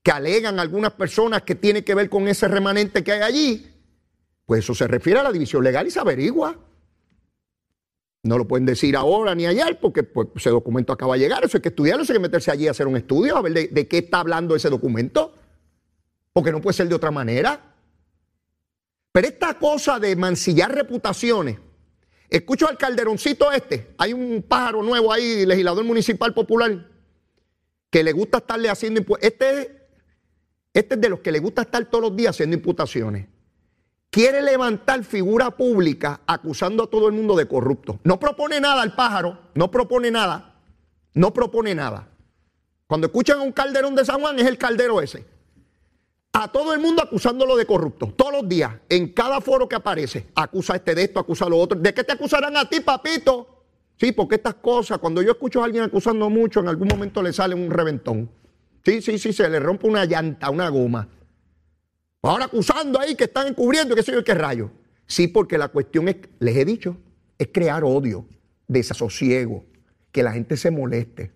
[0.01, 3.71] que alegan algunas personas que tiene que ver con ese remanente que hay allí.
[4.45, 6.57] Pues eso se refiere a la división legal y se averigua.
[8.23, 11.43] No lo pueden decir ahora ni ayer porque pues, ese documento acaba de llegar.
[11.45, 13.69] Eso hay que estudiarlo, eso hay que meterse allí a hacer un estudio, a ver
[13.71, 15.35] de, qué está hablando ese documento.
[16.33, 17.75] Porque no puede ser de otra manera.
[19.11, 21.57] Pero esta cosa de mancillar reputaciones,
[22.29, 26.87] escucho al calderoncito este, hay un pájaro nuevo ahí, legislador municipal popular,
[27.89, 29.87] que le gusta estarle haciendo Este,
[30.73, 33.27] este es de los que le gusta estar todos los días haciendo imputaciones
[34.09, 37.99] quiere levantar figura pública acusando a todo el mundo de corrupto.
[38.03, 40.55] No propone nada al pájaro, no propone nada,
[41.13, 42.09] no propone nada.
[42.87, 45.25] Cuando escuchan a un calderón de San Juan es el caldero ese.
[46.41, 50.27] A todo el mundo acusándolo de corrupto, todos los días, en cada foro que aparece,
[50.33, 51.77] acusa este de esto, acusa a lo otro.
[51.77, 53.65] ¿De qué te acusarán a ti, papito?
[53.97, 57.33] Sí, porque estas cosas, cuando yo escucho a alguien acusando mucho, en algún momento le
[57.33, 58.31] sale un reventón.
[58.85, 61.09] Sí, sí, sí, se le rompe una llanta, una goma.
[62.21, 64.71] Ahora acusando ahí que están encubriendo, qué sé yo, qué rayo.
[65.07, 66.95] Sí, porque la cuestión es, les he dicho,
[67.37, 68.25] es crear odio,
[68.65, 69.65] desasosiego,
[70.13, 71.33] que la gente se moleste.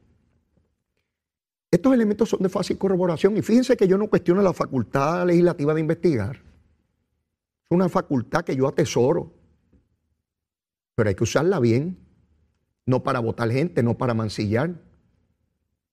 [1.74, 5.74] Estos elementos son de fácil corroboración y fíjense que yo no cuestiono la facultad legislativa
[5.74, 6.36] de investigar.
[6.36, 9.34] Es una facultad que yo atesoro,
[10.94, 11.98] pero hay que usarla bien,
[12.86, 14.76] no para votar gente, no para mancillar,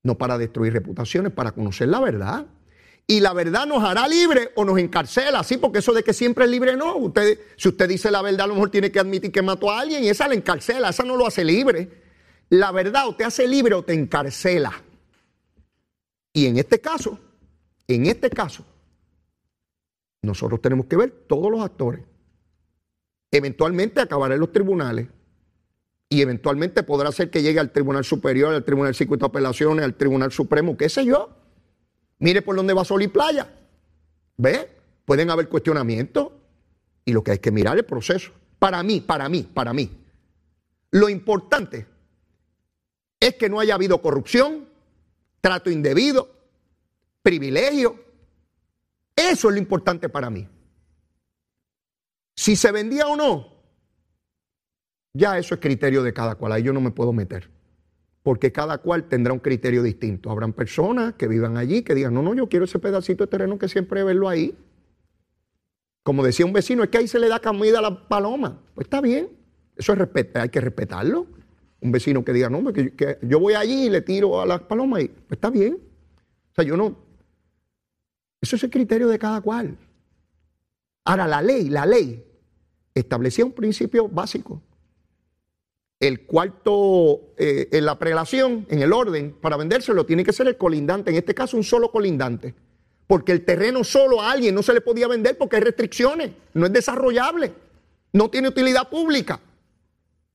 [0.02, 2.46] no para destruir reputaciones, para conocer la verdad.
[3.06, 5.56] y la verdad nos hará libre o nos encarcela, ¿sí?
[5.56, 7.10] Porque eso de que siempre es libre, no.
[7.56, 10.04] Si usted dice la verdad, a lo mejor tiene que admitir que mató a alguien
[10.04, 11.88] y esa la encarcela, esa no lo hace libre.
[12.50, 14.89] La verdad o te hace libre o te encarcela.
[16.32, 17.18] Y en este caso,
[17.88, 18.64] en este caso,
[20.22, 22.04] nosotros tenemos que ver todos los actores.
[23.30, 25.08] Eventualmente acabará en los tribunales
[26.08, 29.94] y eventualmente podrá ser que llegue al Tribunal Superior, al Tribunal Circuito de Apelaciones, al
[29.94, 31.30] Tribunal Supremo, qué sé yo.
[32.18, 33.48] Mire por dónde va Sol y Playa.
[34.36, 34.68] ¿Ve?
[35.04, 36.32] Pueden haber cuestionamientos
[37.04, 38.32] y lo que hay que mirar es el proceso.
[38.58, 40.04] Para mí, para mí, para mí.
[40.90, 41.86] Lo importante
[43.20, 44.69] es que no haya habido corrupción,
[45.40, 46.28] trato indebido,
[47.22, 48.04] privilegio.
[49.16, 50.48] Eso es lo importante para mí.
[52.34, 53.60] Si se vendía o no,
[55.12, 57.50] ya eso es criterio de cada cual, ahí yo no me puedo meter,
[58.22, 60.30] porque cada cual tendrá un criterio distinto.
[60.30, 63.58] Habrán personas que vivan allí que digan, no, no, yo quiero ese pedacito de terreno
[63.58, 64.56] que siempre verlo ahí.
[66.02, 68.62] Como decía un vecino, es que ahí se le da comida a la paloma.
[68.74, 69.28] Pues está bien,
[69.76, 71.26] eso es hay que respetarlo.
[71.80, 74.60] Un vecino que diga, no, que, que yo voy allí y le tiro a las
[74.62, 75.74] palomas y está bien.
[75.74, 76.96] O sea, yo no.
[78.40, 79.76] Eso es el criterio de cada cual.
[81.04, 82.24] Ahora, la ley, la ley
[82.94, 84.62] establecía un principio básico
[86.00, 90.56] el cuarto, eh, en la prelación, en el orden, para vendérselo, tiene que ser el
[90.56, 92.54] colindante, en este caso un solo colindante,
[93.06, 96.66] porque el terreno solo a alguien no se le podía vender porque hay restricciones, no
[96.66, 97.52] es desarrollable,
[98.14, 99.40] no tiene utilidad pública.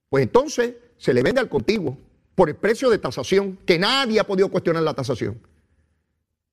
[0.10, 1.97] Pues entonces se le vende al contiguo
[2.36, 5.39] por el precio de tasación, que nadie ha podido cuestionar la tasación.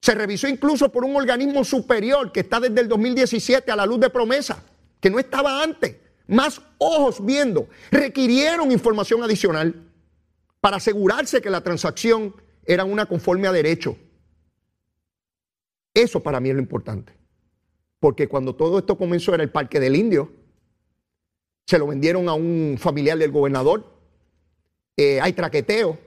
[0.00, 4.00] Se revisó incluso por un organismo superior que está desde el 2017 a la luz
[4.00, 4.64] de promesa,
[5.00, 9.74] que no estaba antes más ojos viendo, requirieron información adicional
[10.61, 13.96] para asegurarse que la transacción era una conforme a derecho.
[15.94, 17.12] Eso para mí es lo importante.
[18.00, 20.33] Porque cuando todo esto comenzó era el Parque del Indio.
[21.66, 23.91] Se lo vendieron a un familiar del gobernador.
[25.03, 25.99] Eh, hay traqueteo.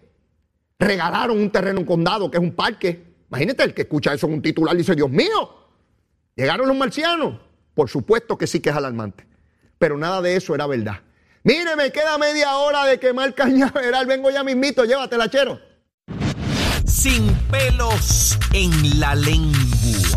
[0.79, 3.03] Regalaron un terreno en condado que es un parque.
[3.29, 5.53] Imagínate el que escucha eso en un titular y dice, Dios mío,
[6.36, 7.39] llegaron los marcianos.
[7.73, 9.25] Por supuesto que sí que es alarmante
[9.77, 11.01] pero nada de eso era verdad.
[11.43, 14.05] Mire, me queda media hora de quemar cañaveral.
[14.05, 15.60] Vengo ya mismito, llévatela, chero.
[16.95, 19.60] Sin pelos en la lengua.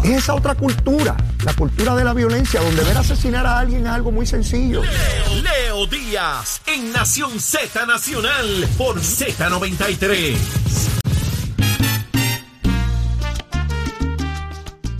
[0.05, 4.13] esa otra cultura, la cultura de la violencia, donde ver asesinar a alguien es algo
[4.13, 4.83] muy sencillo.
[4.83, 10.37] Leo, Leo Díaz, en Nación Z Nacional, por Z93.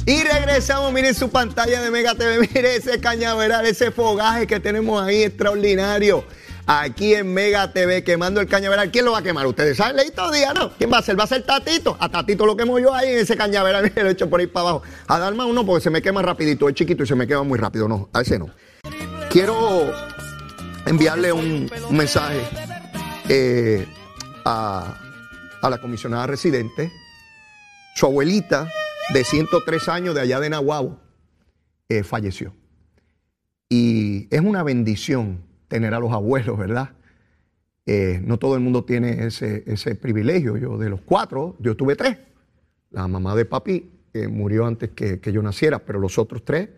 [0.05, 5.01] Y regresamos, miren su pantalla de Mega TV, mire ese cañaveral, ese fogaje que tenemos
[5.01, 6.25] ahí extraordinario.
[6.71, 8.91] Aquí en Mega TV quemando el cañaveral.
[8.91, 9.47] ¿Quién lo va a quemar?
[9.47, 10.71] Ustedes saben, Leito día, ¿no?
[10.75, 11.19] ¿Quién va a ser?
[11.19, 11.97] Va a ser Tatito.
[11.99, 13.83] A Tatito lo quemo yo ahí en ese cañaveral.
[13.89, 14.83] Mire, lo he hecho por ahí para abajo.
[15.07, 16.69] A Dalma uno porque se me quema rapidito.
[16.69, 17.89] Es chiquito y se me quema muy rápido.
[17.89, 18.51] No, a ese no.
[19.31, 19.91] Quiero
[20.85, 22.43] enviarle un, mensaje
[23.31, 23.87] eh,
[24.45, 24.95] a,
[25.63, 26.93] a la comisionada residente.
[27.95, 28.69] Su abuelita
[29.15, 31.01] de 103 años de allá de Nahuabo,
[31.89, 32.55] eh, falleció.
[33.71, 36.91] Y es una bendición tener a los abuelos, ¿verdad?
[37.87, 40.57] Eh, no todo el mundo tiene ese, ese, privilegio.
[40.57, 42.19] Yo de los cuatro, yo tuve tres.
[42.91, 46.69] La mamá de papi eh, murió antes que, yo naciera, pero los otros tres,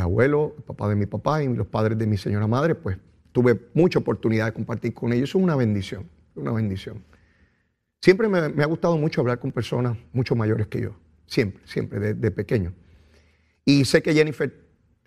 [0.00, 2.98] abuelo, el papá de mi papá y los padres de mi señora madre, pues
[3.30, 5.30] tuve mucha oportunidad de compartir con ellos.
[5.30, 7.04] Es una bendición, una bendición.
[8.00, 12.30] Siempre me ha gustado mucho hablar con personas mucho mayores que yo siempre, siempre, de,
[12.30, 12.72] pequeño.
[13.64, 14.52] Y sé que Jennifer,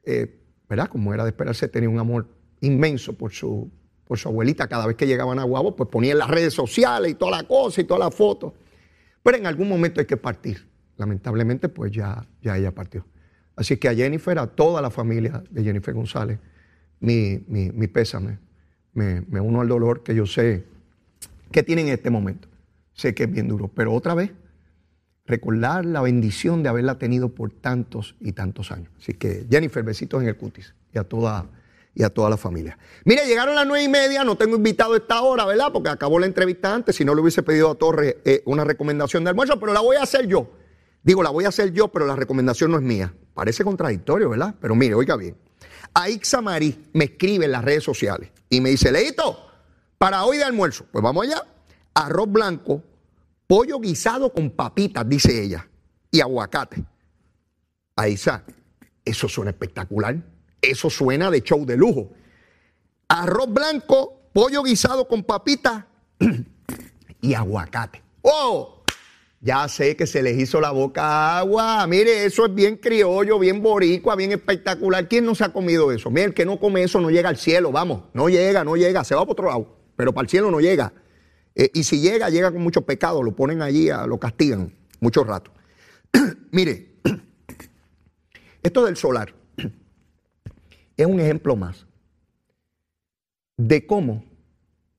[0.04, 0.90] eh, ¿verdad?
[0.90, 2.28] Como era de esperarse, tenía un amor
[2.62, 3.70] inmenso por su,
[4.06, 4.68] por su abuelita.
[4.68, 7.44] Cada vez que llegaban a Guabo, pues ponía en las redes sociales y toda la
[7.44, 8.54] cosa y toda la foto.
[9.24, 10.68] Pero en algún momento hay que partir.
[10.98, 13.06] Lamentablemente, pues ya, ya ella partió.
[13.56, 16.40] Así que a Jennifer, a toda la familia de Jennifer González,
[17.00, 18.40] mi, mi, pésame.
[18.94, 20.66] Me, me uno al dolor que yo sé
[21.52, 22.48] que tienen en este momento.
[22.94, 23.70] Sé que es bien duro.
[23.70, 24.32] Pero otra vez,
[25.26, 28.90] recordar la bendición de haberla tenido por tantos y tantos años.
[28.98, 31.46] Así que Jennifer, besitos en el cutis y a toda,
[31.94, 32.78] y a toda la familia.
[33.04, 35.72] Mire, llegaron las nueve y media, no tengo invitado a esta hora, ¿verdad?
[35.74, 39.24] Porque acabó la entrevista antes, si no le hubiese pedido a Torres eh, una recomendación
[39.24, 40.52] de almuerzo, pero la voy a hacer yo.
[41.04, 43.14] Digo, la voy a hacer yo, pero la recomendación no es mía.
[43.34, 44.56] Parece contradictorio, ¿verdad?
[44.60, 45.36] Pero mire, oiga bien.
[45.94, 49.50] Aixa Marí me escribe en las redes sociales y me dice, Leito,
[49.98, 51.44] para hoy de almuerzo, pues vamos allá.
[51.94, 52.84] Arroz blanco,
[53.48, 55.68] pollo guisado con papitas, dice ella,
[56.12, 56.84] y aguacate.
[58.06, 58.46] Está.
[59.04, 60.16] Eso suena espectacular.
[60.62, 62.12] Eso suena de show de lujo.
[63.08, 65.86] Arroz blanco, pollo guisado con papitas
[67.22, 68.02] y aguacate.
[68.22, 68.84] ¡Oh!
[69.42, 71.88] Ya sé que se les hizo la boca agua.
[71.88, 75.08] Mire, eso es bien criollo, bien boricua, bien espectacular.
[75.08, 76.12] ¿Quién no se ha comido eso?
[76.12, 78.04] Mire, el que no come eso no llega al cielo, vamos.
[78.14, 79.78] No llega, no llega, se va para otro lado.
[79.96, 80.92] Pero para el cielo no llega.
[81.56, 83.24] Eh, y si llega, llega con mucho pecado.
[83.24, 85.52] Lo ponen allí, lo castigan mucho rato.
[86.52, 86.96] Mire,
[88.62, 89.39] esto del solar
[91.04, 91.86] es un ejemplo más
[93.58, 94.24] de cómo,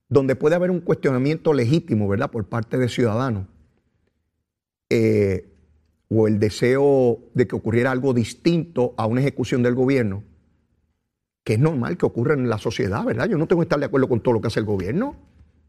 [0.08, 3.46] donde puede haber un cuestionamiento legítimo, ¿verdad?, por parte de ciudadanos
[4.90, 5.48] eh,
[6.08, 10.24] o el deseo de que ocurriera algo distinto a una ejecución del gobierno,
[11.44, 13.28] que es normal que ocurra en la sociedad, ¿verdad?
[13.28, 15.16] Yo no tengo que estar de acuerdo con todo lo que hace el gobierno.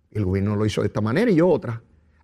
[0.10, 1.82] El gobierno lo hizo de esta manera y yo otra.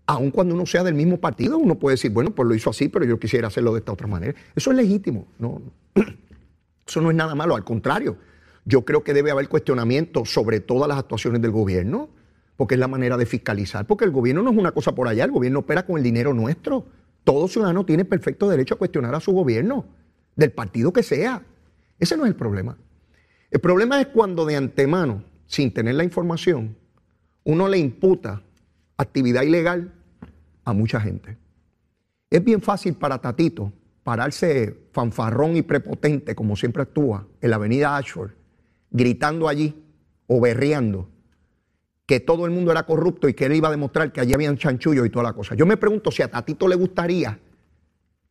[0.08, 2.90] Aun cuando uno sea del mismo partido, uno puede decir, bueno, pues lo hizo así,
[2.90, 4.34] pero yo quisiera hacerlo de esta otra manera.
[4.56, 5.28] Eso es legítimo.
[5.38, 5.62] No,
[6.88, 8.18] eso no es nada malo, al contrario.
[8.66, 12.10] Yo creo que debe haber cuestionamiento sobre todas las actuaciones del gobierno
[12.58, 15.24] porque es la manera de fiscalizar, porque el gobierno no es una cosa por allá,
[15.24, 16.88] el gobierno opera con el dinero nuestro.
[17.24, 19.86] Todo ciudadano tiene perfecto derecho a cuestionar a su gobierno,
[20.36, 21.44] del partido que sea.
[22.00, 22.78] Ese no es el problema.
[23.52, 26.76] El problema es cuando de antemano, sin tener la información,
[27.44, 28.42] uno le imputa
[28.98, 29.94] actividad ilegal
[30.66, 31.38] a mucha gente.
[32.30, 33.72] Es bien fácil para Tatito
[34.08, 38.32] pararse fanfarrón y prepotente, como siempre actúa, en la avenida Ashford,
[38.90, 39.84] gritando allí
[40.28, 41.10] o berreando
[42.06, 44.58] que todo el mundo era corrupto y que él iba a demostrar que allí habían
[44.58, 45.56] chanchullos y toda la cosa.
[45.56, 47.38] Yo me pregunto si a Tatito le gustaría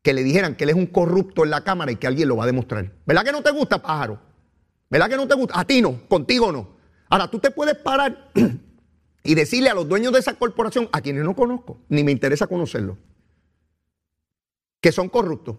[0.01, 2.39] que le dijeran que él es un corrupto en la Cámara y que alguien lo
[2.39, 2.95] va a demostrar.
[3.05, 4.19] ¿Verdad que no te gusta, pájaro?
[4.89, 5.61] ¿Verdad que no te gusta?
[5.61, 6.71] A ti no, contigo no.
[7.11, 8.31] Ahora, tú te puedes parar
[9.23, 12.47] y decirle a los dueños de esa corporación, a quienes no conozco, ni me interesa
[12.47, 12.97] conocerlo,
[14.87, 15.57] que son corruptos.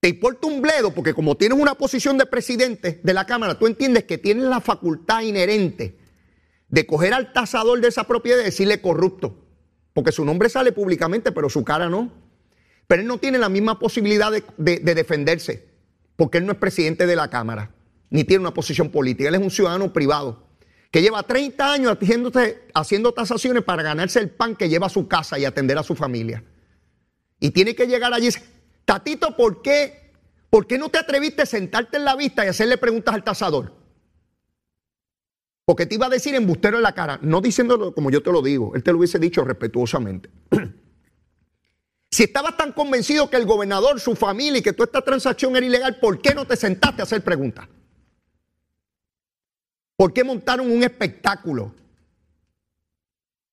[0.00, 3.68] Te importa un bledo porque como tienes una posición de presidente de la Cámara, tú
[3.68, 5.96] entiendes que tienes la facultad inherente
[6.66, 9.46] de coger al tasador de esa propiedad y decirle corrupto.
[9.92, 12.12] Porque su nombre sale públicamente, pero su cara no.
[12.88, 15.68] Pero él no tiene la misma posibilidad de, defenderse,
[16.16, 17.72] porque él no es presidente de la Cámara,
[18.10, 19.28] ni tiene una posición política.
[19.28, 20.48] Él es un ciudadano privado
[20.90, 21.96] que lleva 30 años
[22.74, 25.94] haciendo tasaciones para ganarse el pan que lleva a su casa y atender a su
[25.94, 26.42] familia.
[27.40, 28.28] Y tiene que llegar allí
[28.84, 30.12] Tatito, ¿por qué,
[30.50, 33.72] ¿por qué no te atreviste a sentarte en la vista y hacerle preguntas al tasador?
[35.64, 38.42] Porque te iba a decir embustero en la cara, no diciéndolo como yo te lo
[38.42, 40.28] digo, él te lo hubiese dicho respetuosamente.
[42.10, 45.64] si estabas tan convencido que el gobernador, su familia y que toda esta transacción era
[45.64, 47.68] ilegal, ¿por qué no te sentaste a hacer preguntas?
[49.96, 51.74] ¿Por qué montaron un espectáculo?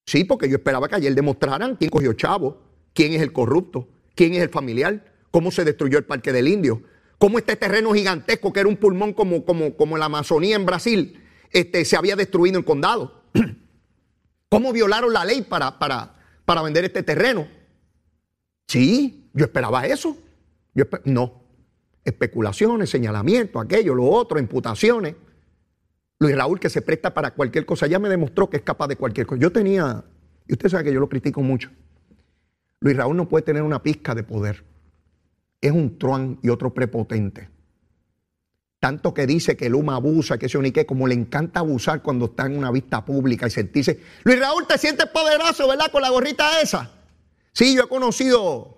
[0.05, 2.66] Sí, porque yo esperaba que ayer demostraran quién cogió chavo,
[2.97, 6.81] quién es el corrupto, quién es el familiar, cómo se destruyó el Parque del Indio,
[7.19, 11.23] cómo este terreno gigantesco que era un pulmón como, como, como la Amazonía en Brasil
[11.51, 13.21] este, se había destruido en condado.
[14.49, 17.47] ¿Cómo violaron la ley para, para, para vender este terreno?
[18.67, 20.17] Sí, yo esperaba eso.
[21.05, 21.43] No.
[22.03, 25.13] Especulaciones, señalamientos, aquello, lo otro, imputaciones.
[26.17, 28.95] Luis Raúl que se presta para cualquier cosa, ya me demostró que es capaz de
[28.95, 29.39] cualquier cosa.
[29.39, 30.03] Yo tenía,
[30.47, 31.69] y usted sabe que yo lo critico mucho,
[32.79, 34.63] Luis Raúl no puede tener una pizca de poder.
[35.61, 37.49] Es un truán y otro prepotente.
[38.79, 42.45] Tanto que dice que Luma abusa, que se unique, como le encanta abusar cuando está
[42.45, 43.99] en una vista pública y sentirse.
[44.23, 45.91] Luis Raúl, te sientes poderoso, ¿verdad?
[45.91, 46.91] Con la gorrita esa.
[47.53, 48.77] Sí, yo he conocido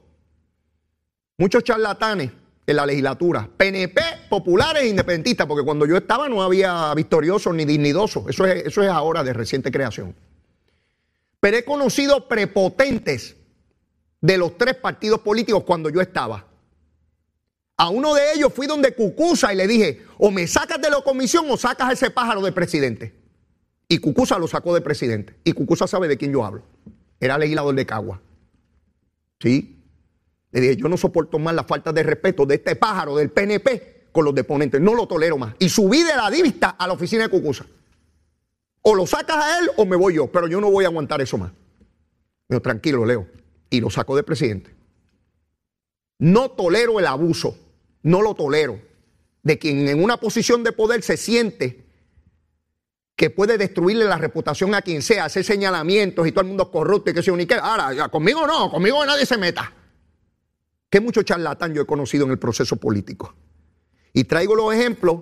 [1.38, 2.32] muchos charlatanes
[2.66, 7.66] en la legislatura, PNP, populares e independentistas, porque cuando yo estaba no había victoriosos ni
[7.66, 8.26] dignidosos.
[8.30, 10.16] Eso es, eso es ahora de reciente creación.
[11.42, 13.36] Pero he conocido prepotentes
[14.22, 16.46] de los tres partidos políticos cuando yo estaba.
[17.78, 21.02] A uno de ellos fui donde Cucusa y le dije, o me sacas de la
[21.02, 23.14] comisión o sacas a ese pájaro de presidente.
[23.88, 25.36] Y Cucusa lo sacó de presidente.
[25.44, 26.64] Y Cucusa sabe de quién yo hablo.
[27.20, 28.22] Era legislador de Cagua.
[29.40, 29.82] ¿Sí?
[30.52, 34.10] Le dije, yo no soporto más la falta de respeto de este pájaro del PNP
[34.12, 34.82] con los deponentes.
[34.82, 35.56] No lo tolero más.
[35.60, 37.66] Y subí de la divista a la oficina de Cucusa.
[38.82, 40.28] O lo sacas a él o me voy yo.
[40.28, 41.52] Pero yo no voy a aguantar eso más.
[42.48, 43.39] Pero tranquilo, Leo.
[43.70, 44.76] Y lo sacó de presidente.
[46.18, 47.56] No tolero el abuso
[48.04, 48.80] no lo tolero.
[49.42, 51.86] De quien en una posición de poder se siente
[53.16, 56.70] que puede destruirle la reputación a quien sea, hacer señalamientos y todo el mundo es
[56.70, 57.56] corrupto y que se unique.
[57.56, 59.74] Ahora, conmigo no, conmigo nadie se meta.
[60.90, 63.36] Que mucho charlatán yo he conocido en el proceso político.
[64.14, 65.22] Y traigo los ejemplos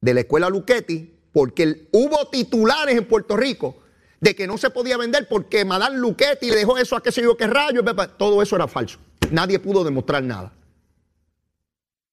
[0.00, 3.78] de la escuela Luchetti, porque hubo titulares en Puerto Rico
[4.24, 7.20] de que no se podía vender porque Madame Luchetti le dejó eso a qué sé
[7.20, 7.84] yo qué rayo.
[8.16, 8.98] Todo eso era falso.
[9.30, 10.50] Nadie pudo demostrar nada.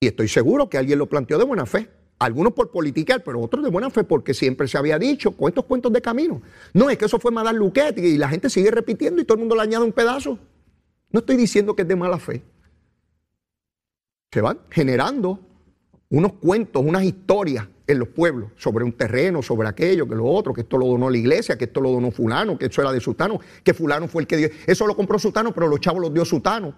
[0.01, 1.89] Y estoy seguro que alguien lo planteó de buena fe,
[2.19, 5.65] Algunos por politicar, pero otros de buena fe, porque siempre se había dicho con estos
[5.65, 6.39] cuentos de camino.
[6.71, 9.39] No, es que eso fue Madame Luquet y la gente sigue repitiendo y todo el
[9.39, 10.37] mundo le añade un pedazo.
[11.09, 12.43] No estoy diciendo que es de mala fe.
[14.31, 15.39] Se van generando
[16.11, 20.53] unos cuentos, unas historias en los pueblos sobre un terreno, sobre aquello, que lo otro,
[20.53, 22.99] que esto lo donó la iglesia, que esto lo donó fulano, que eso era de
[22.99, 24.49] Sutano, que fulano fue el que dio.
[24.67, 26.75] Eso lo compró Sutano, pero los chavos los dio Sutano.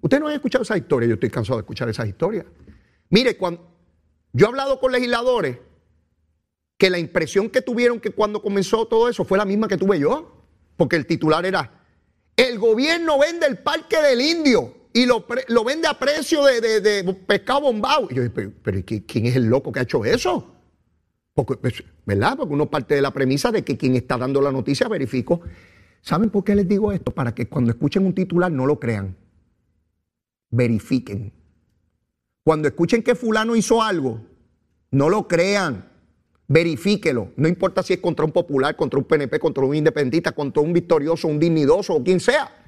[0.00, 2.46] Ustedes no han escuchado esa historia, yo estoy cansado de escuchar esas historias.
[3.10, 3.60] Mire, cuando
[4.32, 5.58] yo he hablado con legisladores
[6.78, 9.98] que la impresión que tuvieron que cuando comenzó todo eso fue la misma que tuve
[9.98, 10.44] yo,
[10.76, 11.82] porque el titular era,
[12.36, 15.26] el gobierno vende el parque del indio y lo,
[15.62, 18.08] vende a precio de, pescado bombado.
[18.10, 20.54] Y yo dije, pero, ¿quién es el loco que ha hecho eso?
[21.34, 22.38] Porque, pues, ¿Verdad?
[22.38, 25.42] Porque uno parte de la premisa de que quien está dando la noticia verifico.
[26.00, 27.12] ¿Saben por qué les digo esto?
[27.12, 29.14] Para que cuando escuchen un titular no lo crean.
[30.48, 31.30] Verifiquen.
[32.42, 34.22] Cuando escuchen que fulano hizo algo,
[34.92, 35.90] no lo crean.
[36.48, 37.32] Verifíquelo.
[37.36, 40.72] No importa si es contra un popular, contra un PNP, contra un independentista, contra un
[40.72, 42.65] victorioso, un dignidoso o quien sea.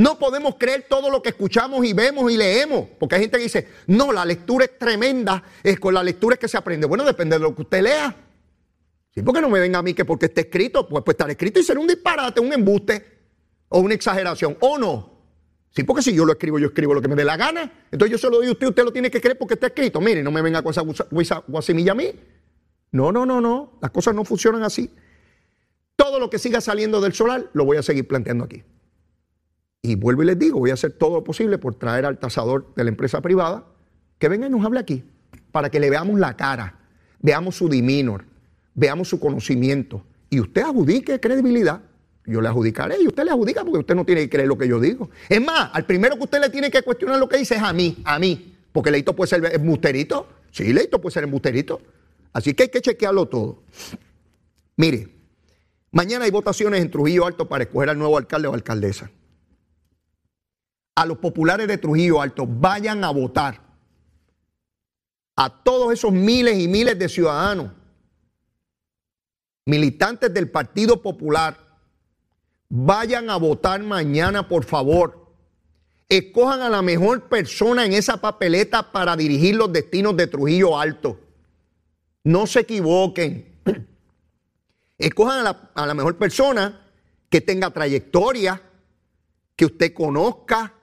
[0.00, 3.42] No podemos creer todo lo que escuchamos y vemos y leemos, porque hay gente que
[3.42, 6.86] dice, no, la lectura es tremenda, es con la lectura es que se aprende.
[6.86, 8.16] Bueno, depende de lo que usted lea.
[9.14, 11.60] Sí, porque no me venga a mí que porque esté escrito, pues puede estar escrito
[11.60, 13.18] y ser un disparate, un embuste
[13.68, 15.20] o una exageración, o no.
[15.68, 17.70] Sí, porque si yo lo escribo, yo escribo lo que me dé la gana.
[17.90, 20.00] Entonces yo se lo doy a usted, usted lo tiene que creer porque está escrito.
[20.00, 20.72] Mire, no me venga con
[21.20, 22.10] esa guasimilla a mí.
[22.92, 23.78] No, no, no, no.
[23.82, 24.90] Las cosas no funcionan así.
[25.94, 28.64] Todo lo que siga saliendo del solar lo voy a seguir planteando aquí.
[29.82, 32.74] Y vuelvo y les digo, voy a hacer todo lo posible por traer al tasador
[32.74, 33.64] de la empresa privada
[34.18, 35.02] que venga y nos hable aquí,
[35.50, 36.78] para que le veamos la cara,
[37.20, 38.24] veamos su diminor,
[38.74, 41.80] veamos su conocimiento y usted adjudique credibilidad.
[42.26, 44.68] Yo le adjudicaré y usted le adjudica porque usted no tiene que creer lo que
[44.68, 45.08] yo digo.
[45.28, 47.72] Es más, al primero que usted le tiene que cuestionar lo que dice es a
[47.72, 50.28] mí, a mí, porque Leito puede ser embusterito.
[50.50, 51.80] Sí, Leito puede ser embusterito.
[52.34, 53.62] Así que hay que chequearlo todo.
[54.76, 55.08] Mire,
[55.90, 59.10] mañana hay votaciones en Trujillo Alto para escoger al nuevo alcalde o alcaldesa
[61.00, 63.58] a los populares de Trujillo Alto, vayan a votar.
[65.34, 67.70] A todos esos miles y miles de ciudadanos,
[69.64, 71.56] militantes del Partido Popular,
[72.68, 75.32] vayan a votar mañana, por favor.
[76.06, 81.18] Escojan a la mejor persona en esa papeleta para dirigir los destinos de Trujillo Alto.
[82.24, 83.62] No se equivoquen.
[84.98, 86.78] Escojan a la, a la mejor persona
[87.30, 88.60] que tenga trayectoria,
[89.56, 90.74] que usted conozca,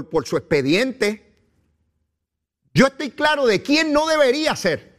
[0.00, 1.22] por, su expediente.
[2.74, 4.92] Yo estoy claro de quién no debería ser.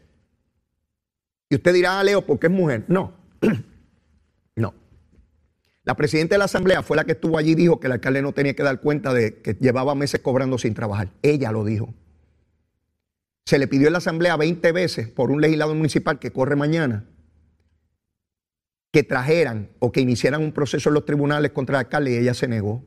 [1.49, 2.85] Y usted dirá, ah, Leo, porque es mujer.
[2.87, 3.13] No,
[4.55, 4.73] no.
[5.83, 8.21] La presidenta de la Asamblea fue la que estuvo allí y dijo que el alcalde
[8.21, 11.09] no tenía que dar cuenta de que llevaba meses cobrando sin trabajar.
[11.21, 11.93] Ella lo dijo.
[13.45, 17.05] Se le pidió en la Asamblea 20 veces por un legislador municipal que corre mañana
[18.93, 22.35] que trajeran o que iniciaran un proceso en los tribunales contra el alcalde y ella
[22.35, 22.85] se negó.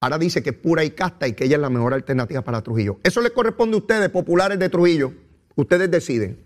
[0.00, 2.62] Ahora dice que es pura y casta y que ella es la mejor alternativa para
[2.62, 2.98] Trujillo.
[3.02, 5.12] Eso le corresponde a ustedes, populares de Trujillo.
[5.54, 6.44] Ustedes deciden.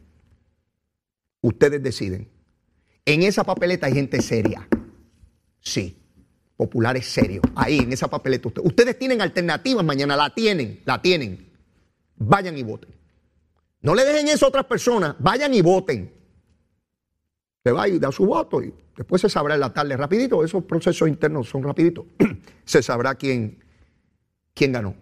[1.40, 2.28] Ustedes deciden.
[3.04, 4.68] En esa papeleta hay gente seria.
[5.60, 5.96] Sí.
[6.56, 7.42] Populares serios.
[7.54, 8.48] Ahí, en esa papeleta.
[8.48, 10.16] Ustedes, ustedes tienen alternativas mañana.
[10.16, 10.80] La tienen.
[10.84, 11.50] La tienen.
[12.16, 12.90] Vayan y voten.
[13.80, 15.16] No le dejen eso a otras personas.
[15.18, 16.19] Vayan y voten.
[17.62, 20.42] Se va y da su voto y después se sabrá en la tarde rapidito.
[20.42, 22.06] Esos procesos internos son rapiditos.
[22.64, 23.62] se sabrá quién,
[24.54, 24.94] quién ganó.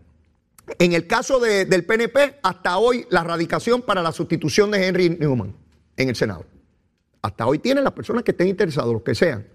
[0.79, 5.55] En el caso del PNP, hasta hoy la radicación para la sustitución de Henry Newman
[5.97, 6.45] en el Senado.
[7.23, 9.47] Hasta hoy tienen las personas que estén interesados, los que sean.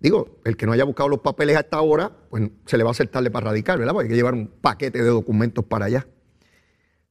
[0.00, 2.92] Digo, el que no haya buscado los papeles hasta ahora, pues se le va a
[2.92, 3.92] hacer tarde para radicar, ¿verdad?
[3.92, 6.06] Porque hay que llevar un paquete de documentos para allá.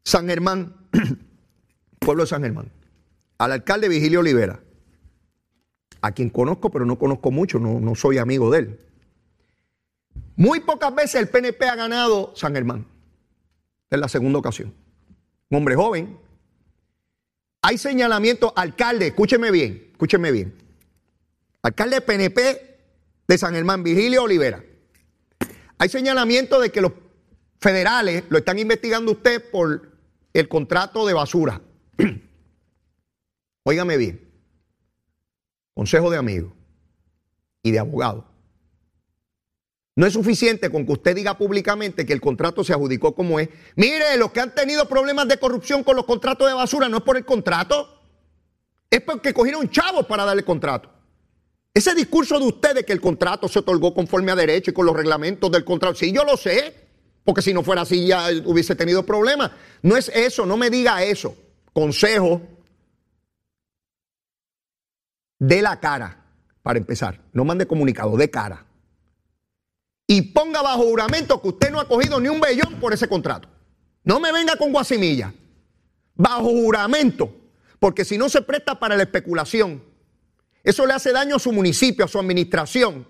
[0.04, 0.88] San Germán,
[2.00, 2.72] pueblo de San Germán
[3.38, 4.60] al alcalde Vigilio Olivera,
[6.02, 8.80] a quien conozco, pero no conozco mucho, no, soy amigo de él.
[10.36, 12.86] Muy pocas veces el PNP ha ganado San Germán.
[13.90, 14.74] Es la segunda ocasión.
[15.50, 16.18] Un hombre joven.
[17.62, 20.54] Hay señalamiento, alcalde, escúcheme bien, escúcheme bien.
[21.62, 22.78] Alcalde PNP
[23.28, 24.62] de San Germán, Vigilio Olivera.
[25.78, 26.92] Hay señalamiento de que los
[27.62, 29.94] federales lo están investigando usted por
[30.34, 31.62] el contrato de basura.
[33.64, 34.30] Óigame bien,
[35.74, 36.54] consejo de amigo
[37.62, 38.28] y de abogado.
[39.96, 43.50] No es suficiente con que usted diga públicamente que el contrato se adjudicó como es.
[43.76, 47.04] Mire, los que han tenido problemas de corrupción con los contratos de basura no es
[47.04, 48.02] por el contrato,
[48.90, 50.90] es porque cogieron chavos para darle contrato.
[51.74, 54.96] Ese discurso de ustedes que el contrato se otorgó conforme a derecho y con los
[54.96, 56.82] reglamentos del contrato, sí, yo lo sé,
[57.24, 59.52] Porque si no fuera así ya hubiese tenido problemas.
[59.82, 61.34] No es eso, no me diga eso.
[61.72, 62.42] Consejo
[65.44, 66.24] de la cara,
[66.62, 67.20] para empezar.
[67.34, 68.66] No mande comunicado, de cara.
[70.08, 73.50] Y ponga bajo juramento que usted no ha cogido ni un bellón por ese contrato.
[74.06, 75.34] No me venga con guasimilla.
[76.16, 77.36] Bajo juramento.
[77.78, 79.84] Porque si no se presta para la especulación,
[80.64, 83.06] eso le hace daño a su municipio, a su administración.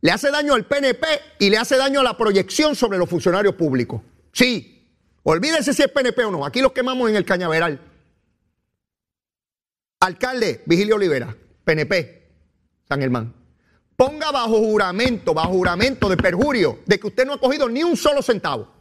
[0.00, 1.06] Le hace daño al PNP
[1.38, 4.02] y le hace daño a la proyección sobre los funcionarios públicos.
[4.32, 4.90] Sí,
[5.22, 6.44] olvídese si es PNP o no.
[6.44, 7.80] Aquí los quemamos en el cañaveral.
[10.00, 11.36] Alcalde Vigilio Olivera,
[11.66, 12.22] PNP,
[12.88, 13.34] San Germán.
[13.96, 17.96] Ponga bajo juramento, bajo juramento de perjurio, de que usted no ha cogido ni un
[17.96, 18.72] solo centavo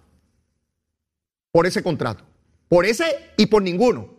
[1.51, 2.23] por ese contrato.
[2.67, 4.13] Por ese y por ninguno.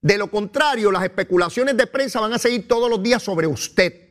[0.00, 4.08] De lo contrario, las especulaciones de prensa van a seguir todos los días sobre usted.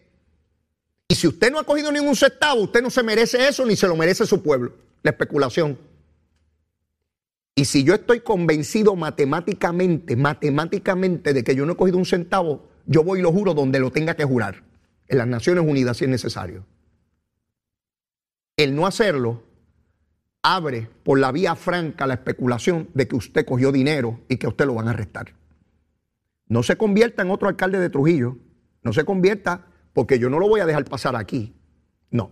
[1.08, 3.88] Y si usted no ha cogido ningún centavo, usted no se merece eso ni se
[3.88, 4.74] lo merece su pueblo.
[5.02, 5.80] La especulación.
[7.56, 12.75] Y si yo estoy convencido matemáticamente, matemáticamente de que yo no he cogido un centavo,
[12.86, 14.64] yo voy y lo juro donde lo tenga que jurar,
[15.08, 16.66] en las Naciones Unidas si es necesario.
[18.58, 19.44] El no hacerlo
[20.42, 24.66] abre por la vía franca la especulación de que usted cogió dinero y que usted
[24.66, 25.34] lo van a arrestar.
[26.48, 28.38] No se convierta en otro alcalde de Trujillo,
[28.84, 31.56] no se convierta porque yo no lo voy a dejar pasar aquí.
[32.12, 32.30] No,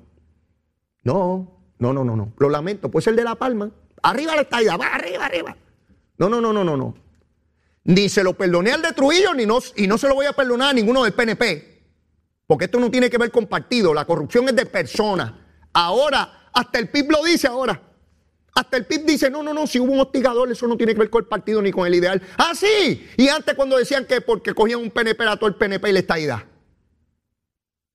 [1.04, 2.34] no, no, no, no, no.
[2.38, 3.72] Lo lamento, puede ser de La Palma,
[4.04, 5.56] Arriba la estadía, va arriba, arriba.
[6.18, 6.94] No, no, no, no, no, no.
[7.86, 10.34] Ni se lo perdoné al de Trujillo, ni no, y no se lo voy a
[10.34, 11.74] perdonar a ninguno del PNP.
[12.48, 15.34] Porque esto no tiene que ver con partido, la corrupción es de personas.
[15.74, 17.82] Ahora, hasta el PIB lo dice ahora.
[18.56, 21.00] Hasta el PIB dice, no, no, no, si hubo un hostigador, eso no tiene que
[21.00, 22.22] ver con el partido ni con el ideal.
[22.38, 23.08] Ah, sí.
[23.18, 26.00] Y antes cuando decían que porque cogían un PNP era todo el PNP y la
[26.00, 26.44] estadidad.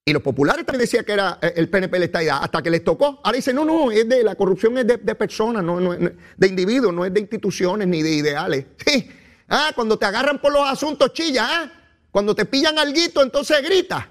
[0.05, 2.82] Y los populares también decían que era eh, el PNP la estadidad, hasta que les
[2.82, 3.20] tocó.
[3.22, 6.93] Ahora dicen, no, no, es de la corrupción es de, personas, no, no, de individuos,
[6.93, 8.64] no es de instituciones ni de ideales.
[8.84, 9.09] Sí.
[9.49, 11.73] Ah, cuando te agarran por los asuntos, chilla, ¿ah?
[12.11, 14.09] Cuando te pillan alguito, entonces grita.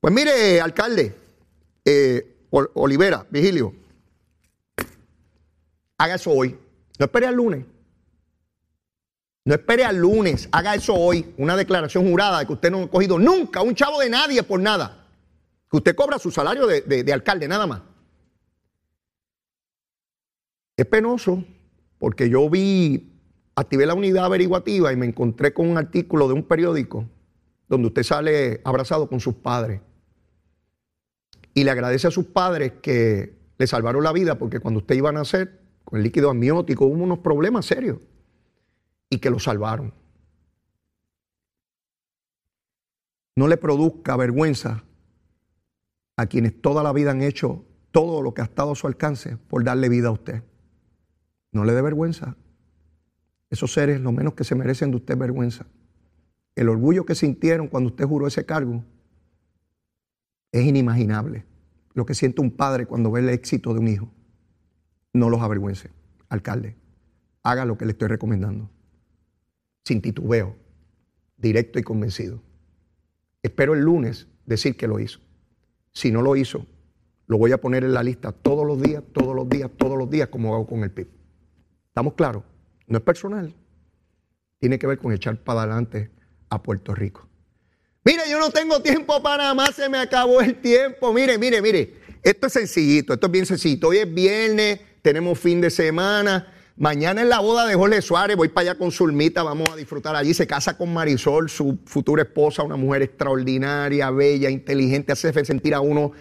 [0.00, 1.14] Pues mire, alcalde,
[1.84, 3.74] eh, Olivera, Vigilio,
[5.98, 6.58] haga eso hoy.
[6.98, 7.64] No espere al lunes.
[9.46, 12.90] No espere al lunes, haga eso hoy, una declaración jurada de que usted no ha
[12.90, 15.06] cogido nunca un chavo de nadie por nada.
[15.70, 17.82] Que usted cobra su salario de, alcalde, nada más.
[20.76, 21.44] Es penoso
[21.98, 23.15] porque yo vi,
[23.56, 27.08] activé la unidad averiguativa y me encontré con un artículo de un periódico
[27.68, 29.80] donde usted sale abrazado con sus padres.
[31.54, 35.08] Y le agradece a sus padres que le salvaron la vida porque cuando usted iba
[35.08, 37.98] a nacer, con el líquido amniótico, hubo unos problemas serios
[39.08, 39.94] y que lo salvaron.
[43.36, 44.84] No le produzca vergüenza
[46.16, 49.36] a quienes toda la vida han hecho todo lo que ha estado a su alcance
[49.36, 50.42] por darle vida a usted.
[51.52, 52.36] No le dé vergüenza.
[53.50, 55.66] Esos seres lo menos que se merecen de usted vergüenza.
[56.54, 58.84] El orgullo que sintieron cuando usted juró ese cargo
[60.52, 61.44] es inimaginable.
[61.94, 64.10] Lo que siente un padre cuando ve el éxito de un hijo.
[65.12, 65.90] No los avergüence.
[66.28, 66.76] Alcalde,
[67.42, 68.70] haga lo que le estoy recomendando
[69.86, 70.56] sin titubeo,
[71.36, 72.42] directo y convencido.
[73.40, 75.20] Espero el lunes decir que lo hizo.
[75.92, 76.66] Si no lo hizo,
[77.28, 80.10] lo voy a poner en la lista todos los días, todos los días, todos los
[80.10, 81.06] días, como hago con el PIB.
[81.86, 82.42] ¿Estamos claros?
[82.86, 83.54] No es personal.
[84.58, 86.10] Tiene que ver con echar para adelante
[86.48, 87.28] a Puerto Rico.
[88.04, 91.12] Mire, yo no tengo tiempo para más, se me acabó el tiempo.
[91.12, 91.94] Mire, mire, mire.
[92.22, 93.88] Esto es sencillito, esto es bien sencillito.
[93.88, 96.52] Hoy es viernes, tenemos fin de semana.
[96.76, 100.14] Mañana es la boda de Jorge Suárez, voy para allá con Zulmita, vamos a disfrutar
[100.14, 100.34] allí.
[100.34, 105.80] Se casa con Marisol, su futura esposa, una mujer extraordinaria, bella, inteligente, hace sentir a
[105.80, 106.12] uno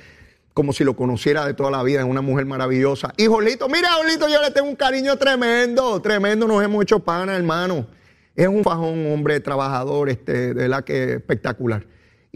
[0.55, 3.13] como si lo conociera de toda la vida, es una mujer maravillosa.
[3.17, 7.35] Y Jorlito, mira, Jorlito, yo le tengo un cariño tremendo, tremendo, nos hemos hecho pana,
[7.35, 7.85] hermano.
[8.33, 11.85] Es un fajón, hombre trabajador, este, de verdad que espectacular.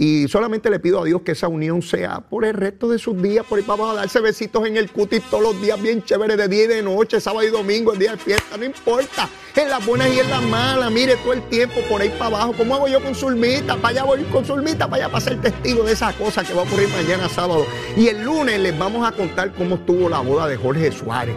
[0.02, 3.22] Y solamente le pido a Dios que esa unión sea por el resto de sus
[3.22, 6.38] días, por ahí abajo, a darse besitos en el cutis todos los días bien chévere,
[6.38, 9.28] de día y de noche, sábado y domingo, el día de fiesta, no importa.
[9.58, 12.54] En las buenas y en las malas, mire todo el tiempo por ahí para abajo.
[12.58, 13.76] ¿Cómo hago yo con Zulmita?
[13.76, 16.62] Para allá voy con Zulmita, para allá para ser testigo de esa cosa que va
[16.62, 17.66] a ocurrir mañana sábado.
[17.98, 21.36] Y el lunes les vamos a contar cómo estuvo la boda de Jorge Suárez.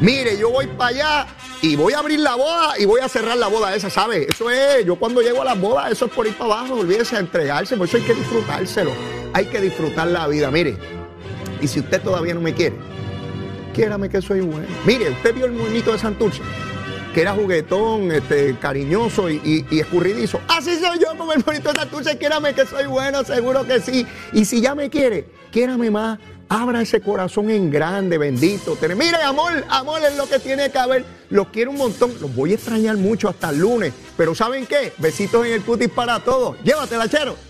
[0.00, 1.26] Mire, yo voy para allá
[1.60, 4.28] y voy a abrir la boda y voy a cerrar la boda esa, ¿sabe?
[4.30, 7.16] Eso es, yo cuando llego a las bodas, eso es por ir para abajo, olvídese
[7.16, 8.92] a entregarse, por eso hay que disfrutárselo.
[9.32, 10.76] Hay que disfrutar la vida, mire.
[11.60, 12.76] Y si usted todavía no me quiere,
[13.74, 14.68] quiérame que soy bueno.
[14.86, 16.42] Mire, usted vio el monito de Santurce,
[17.12, 20.40] que era juguetón, este, cariñoso y, escurridizo.
[20.46, 24.06] Así soy yo con el monito de Santurce, quiérame que soy bueno, seguro que sí.
[24.32, 26.20] Y si ya me quiere, quiérame más
[26.50, 28.78] Abra ese corazón en grande, bendito.
[28.96, 31.04] Mire, amor, amor es lo que tiene que haber.
[31.28, 32.14] Los quiero un montón.
[32.20, 33.92] Los voy a extrañar mucho hasta el lunes.
[34.16, 34.92] Pero ¿saben qué?
[34.96, 36.56] Besitos en el cutis para todos.
[36.62, 37.47] Llévatela, chero.